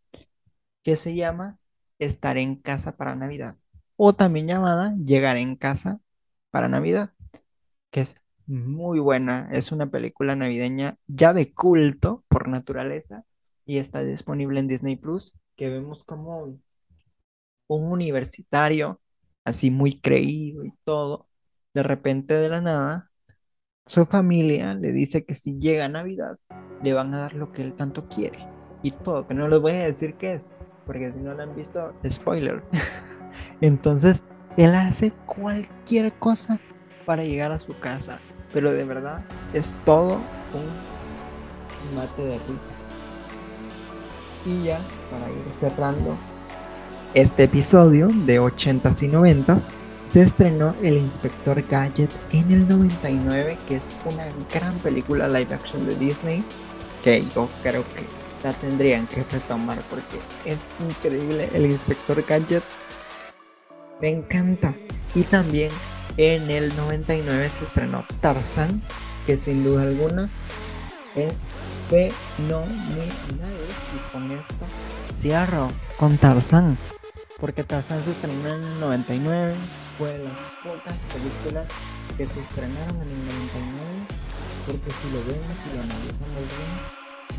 que 0.83 0.97
se 0.97 1.15
llama 1.15 1.59
Estar 1.99 2.37
en 2.39 2.57
casa 2.57 2.97
para 2.97 3.17
Navidad 3.17 3.57
o 3.97 4.15
también 4.15 4.49
llamada 4.49 4.95
Llegar 5.05 5.37
en 5.37 5.57
casa 5.57 6.01
para 6.51 6.69
Navidad, 6.69 7.13
que 7.91 8.01
es 8.01 8.17
muy 8.47 8.99
buena. 8.99 9.49
Es 9.53 9.73
una 9.73 9.91
película 9.91 10.37
navideña 10.37 10.99
ya 11.07 11.33
de 11.33 11.53
culto, 11.53 12.25
por 12.29 12.49
naturaleza 12.49 13.25
y 13.67 13.79
está 13.79 14.03
disponible 14.03 14.61
en 14.61 14.69
Disney 14.69 14.97
Plus, 14.97 15.35
que 15.57 15.69
vemos 15.69 16.05
como 16.05 16.59
un 17.69 17.93
universitario, 17.93 19.01
así 19.45 19.71
muy 19.71 20.01
creído 20.01 20.65
y 20.65 20.73
todo, 20.85 21.29
de 21.73 21.83
repente 21.83 22.35
de 22.35 22.49
la 22.49 22.61
nada, 22.61 23.11
su 23.87 24.07
familia 24.07 24.75
le 24.75 24.93
dice 24.93 25.25
que 25.25 25.35
si 25.35 25.59
llega 25.59 25.89
Navidad, 25.89 26.39
le 26.83 26.93
van 26.93 27.15
a 27.15 27.19
dar 27.19 27.35
lo 27.35 27.53
que 27.53 27.63
él 27.63 27.75
tanto 27.75 28.09
quiere. 28.09 28.39
Y 28.83 28.91
todo, 28.91 29.27
que 29.27 29.35
no 29.35 29.49
les 29.49 29.61
voy 29.61 29.73
a 29.73 29.87
decir 29.87 30.15
qué 30.15 30.35
es, 30.35 30.51
porque 30.87 31.13
si 31.13 31.19
no 31.19 31.35
lo 31.35 31.43
han 31.43 31.57
visto, 31.57 31.95
spoiler. 32.09 32.63
Entonces, 33.65 34.23
él 34.59 34.75
hace 34.75 35.11
cualquier 35.25 36.13
cosa 36.13 36.61
para 37.07 37.25
llegar 37.25 37.51
a 37.51 37.59
su 37.59 37.75
casa, 37.81 38.21
pero 38.53 38.71
de 38.71 38.85
verdad 38.85 39.25
es 39.55 39.75
todo 39.87 40.21
un 40.53 41.97
mate 41.97 42.23
de 42.23 42.39
risa. 42.41 42.75
Y 44.45 44.65
ya, 44.65 44.81
para 45.11 45.31
ir 45.31 45.51
cerrando 45.51 46.15
este 47.15 47.45
episodio 47.45 48.09
de 48.09 48.39
80s 48.39 49.03
y 49.03 49.09
90s, 49.09 49.71
se 50.11 50.21
estrenó 50.21 50.75
El 50.83 50.99
Inspector 50.99 51.63
Gadget 51.67 52.11
en 52.33 52.53
el 52.53 52.69
99, 52.69 53.57
que 53.67 53.77
es 53.77 53.93
una 54.05 54.27
gran 54.53 54.75
película 54.81 55.27
live 55.27 55.55
action 55.55 55.87
de 55.87 55.97
Disney, 55.97 56.45
que 57.03 57.25
yo 57.35 57.49
creo 57.63 57.83
que 57.95 58.05
la 58.47 58.53
tendrían 58.53 59.07
que 59.07 59.25
retomar 59.25 59.79
porque 59.89 60.19
es 60.45 60.59
increíble 60.87 61.49
El 61.55 61.65
Inspector 61.65 62.23
Gadget. 62.29 62.63
Me 64.05 64.11
encanta. 64.11 64.75
Y 65.15 65.23
también 65.23 65.71
en 66.19 66.51
el 66.51 66.77
99 66.77 67.49
se 67.49 67.65
estrenó 67.65 68.05
Tarzan, 68.21 68.83
que 69.25 69.39
sin 69.39 69.65
duda 69.65 69.85
alguna 69.85 70.29
es 71.17 71.33
fenomenal. 71.89 72.69
Y 73.95 74.13
con 74.13 74.31
esto 74.31 74.67
cierro 75.11 75.71
con 75.97 76.19
Tarzan. 76.19 76.77
Porque 77.41 77.65
Tarzan 77.65 78.05
se 78.05 78.11
estrenó 78.11 78.55
en 78.55 78.65
el 78.65 78.81
99. 78.81 79.55
Fue 79.97 80.13
de 80.13 80.25
las 80.25 80.35
pocas 80.63 80.99
películas 81.15 81.67
que 82.19 82.27
se 82.27 82.41
estrenaron 82.41 82.97
en 82.97 83.09
el 83.09 83.25
99. 83.25 83.91
Porque 84.67 84.91
si 85.01 85.11
lo 85.13 85.21
vemos 85.21 85.57
y 85.65 85.77
lo 85.77 85.83
analizamos 85.83 86.43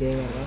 de 0.00 0.16
verdad 0.16 0.46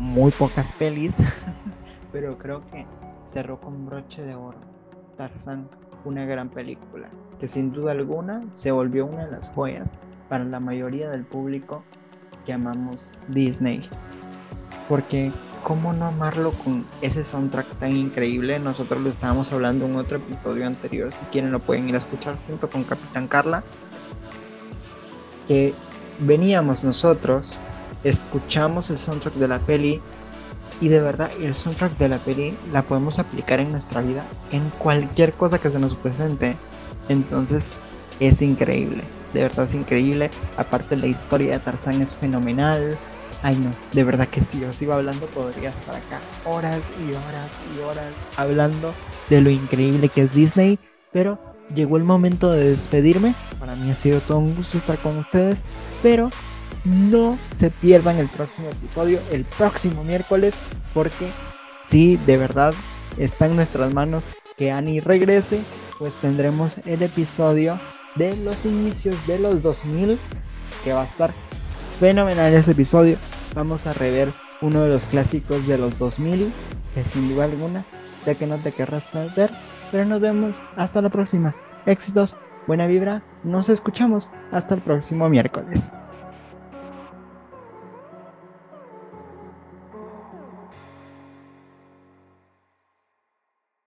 muy 0.00 0.32
pocas 0.32 0.72
pelis. 0.72 1.14
pero 2.12 2.36
creo 2.36 2.68
que 2.68 2.84
cerró 3.26 3.60
con 3.60 3.86
broche 3.86 4.22
de 4.22 4.34
oro. 4.34 4.58
Tarzan, 5.16 5.68
una 6.04 6.24
gran 6.24 6.48
película 6.50 7.08
que 7.40 7.48
sin 7.48 7.72
duda 7.72 7.92
alguna 7.92 8.44
se 8.50 8.70
volvió 8.70 9.06
una 9.06 9.26
de 9.26 9.32
las 9.32 9.50
joyas 9.50 9.94
para 10.28 10.44
la 10.44 10.60
mayoría 10.60 11.10
del 11.10 11.24
público 11.24 11.82
que 12.44 12.52
amamos 12.52 13.10
Disney. 13.28 13.88
Porque 14.88 15.32
cómo 15.62 15.92
no 15.92 16.06
amarlo 16.06 16.52
con 16.52 16.86
ese 17.02 17.24
soundtrack 17.24 17.66
tan 17.78 17.92
increíble. 17.92 18.58
Nosotros 18.60 19.02
lo 19.02 19.10
estábamos 19.10 19.52
hablando 19.52 19.84
en 19.86 19.96
otro 19.96 20.18
episodio 20.18 20.66
anterior. 20.66 21.12
Si 21.12 21.24
quieren 21.26 21.50
lo 21.50 21.58
pueden 21.58 21.88
ir 21.88 21.96
a 21.96 21.98
escuchar 21.98 22.38
junto 22.46 22.70
con 22.70 22.84
Capitán 22.84 23.26
Carla. 23.26 23.64
Que 25.48 25.74
veníamos 26.20 26.84
nosotros, 26.84 27.60
escuchamos 28.04 28.90
el 28.90 28.98
soundtrack 28.98 29.34
de 29.34 29.48
la 29.48 29.58
peli 29.58 30.00
y 30.80 30.88
de 30.88 31.00
verdad 31.00 31.30
el 31.40 31.54
soundtrack 31.54 31.96
de 31.98 32.08
la 32.08 32.18
peli 32.18 32.56
la 32.72 32.82
podemos 32.82 33.18
aplicar 33.18 33.60
en 33.60 33.70
nuestra 33.70 34.00
vida 34.00 34.26
en 34.52 34.70
cualquier 34.70 35.32
cosa 35.32 35.58
que 35.58 35.70
se 35.70 35.78
nos 35.78 35.96
presente. 35.96 36.56
Entonces 37.08 37.68
es 38.20 38.42
increíble, 38.42 39.02
de 39.32 39.42
verdad 39.42 39.66
es 39.66 39.74
increíble. 39.74 40.30
Aparte 40.56 40.96
la 40.96 41.06
historia 41.06 41.52
de 41.52 41.58
Tarzán 41.60 42.02
es 42.02 42.14
fenomenal. 42.14 42.98
Ay 43.42 43.56
no, 43.56 43.70
de 43.92 44.04
verdad 44.04 44.28
que 44.28 44.40
si 44.40 44.60
yo 44.60 44.72
sigo 44.72 44.94
hablando 44.94 45.26
podría 45.26 45.70
estar 45.70 45.94
acá 45.94 46.20
horas 46.44 46.80
y 47.00 47.10
horas 47.10 47.50
y 47.76 47.80
horas 47.80 48.14
hablando 48.36 48.94
de 49.28 49.40
lo 49.40 49.50
increíble 49.50 50.08
que 50.08 50.22
es 50.22 50.32
Disney. 50.32 50.78
Pero 51.12 51.38
llegó 51.74 51.96
el 51.96 52.04
momento 52.04 52.50
de 52.50 52.70
despedirme. 52.70 53.34
Para 53.58 53.76
mí 53.76 53.90
ha 53.90 53.94
sido 53.94 54.20
todo 54.20 54.38
un 54.38 54.54
gusto 54.54 54.78
estar 54.78 54.98
con 54.98 55.16
ustedes. 55.18 55.64
Pero 56.02 56.30
no 56.86 57.38
se 57.52 57.70
pierdan 57.70 58.18
el 58.18 58.28
próximo 58.28 58.68
episodio, 58.68 59.20
el 59.32 59.44
próximo 59.44 60.04
miércoles. 60.04 60.54
Porque 60.94 61.28
si 61.84 62.16
de 62.18 62.36
verdad 62.36 62.72
está 63.18 63.46
en 63.46 63.56
nuestras 63.56 63.92
manos 63.92 64.28
que 64.56 64.70
Annie 64.70 65.00
regrese, 65.00 65.60
pues 65.98 66.16
tendremos 66.16 66.78
el 66.86 67.02
episodio 67.02 67.78
de 68.14 68.36
los 68.38 68.64
inicios 68.64 69.14
de 69.26 69.38
los 69.38 69.62
2000 69.62 70.18
que 70.84 70.92
va 70.92 71.02
a 71.02 71.06
estar 71.06 71.32
fenomenal 72.00 72.54
ese 72.54 72.70
episodio. 72.72 73.18
Vamos 73.54 73.86
a 73.86 73.92
rever 73.92 74.32
uno 74.62 74.82
de 74.82 74.90
los 74.90 75.04
clásicos 75.04 75.66
de 75.66 75.78
los 75.78 75.98
2000 75.98 76.50
que 76.94 77.04
sin 77.04 77.28
duda 77.28 77.44
alguna 77.44 77.84
sé 78.20 78.36
que 78.36 78.46
no 78.46 78.58
te 78.58 78.72
querrás 78.72 79.06
perder, 79.06 79.50
pero 79.92 80.04
nos 80.04 80.20
vemos 80.20 80.60
hasta 80.76 81.00
la 81.00 81.10
próxima. 81.10 81.54
Éxitos, 81.86 82.36
buena 82.66 82.86
vibra, 82.86 83.22
nos 83.44 83.68
escuchamos 83.68 84.32
hasta 84.50 84.74
el 84.74 84.80
próximo 84.80 85.28
miércoles. 85.28 85.92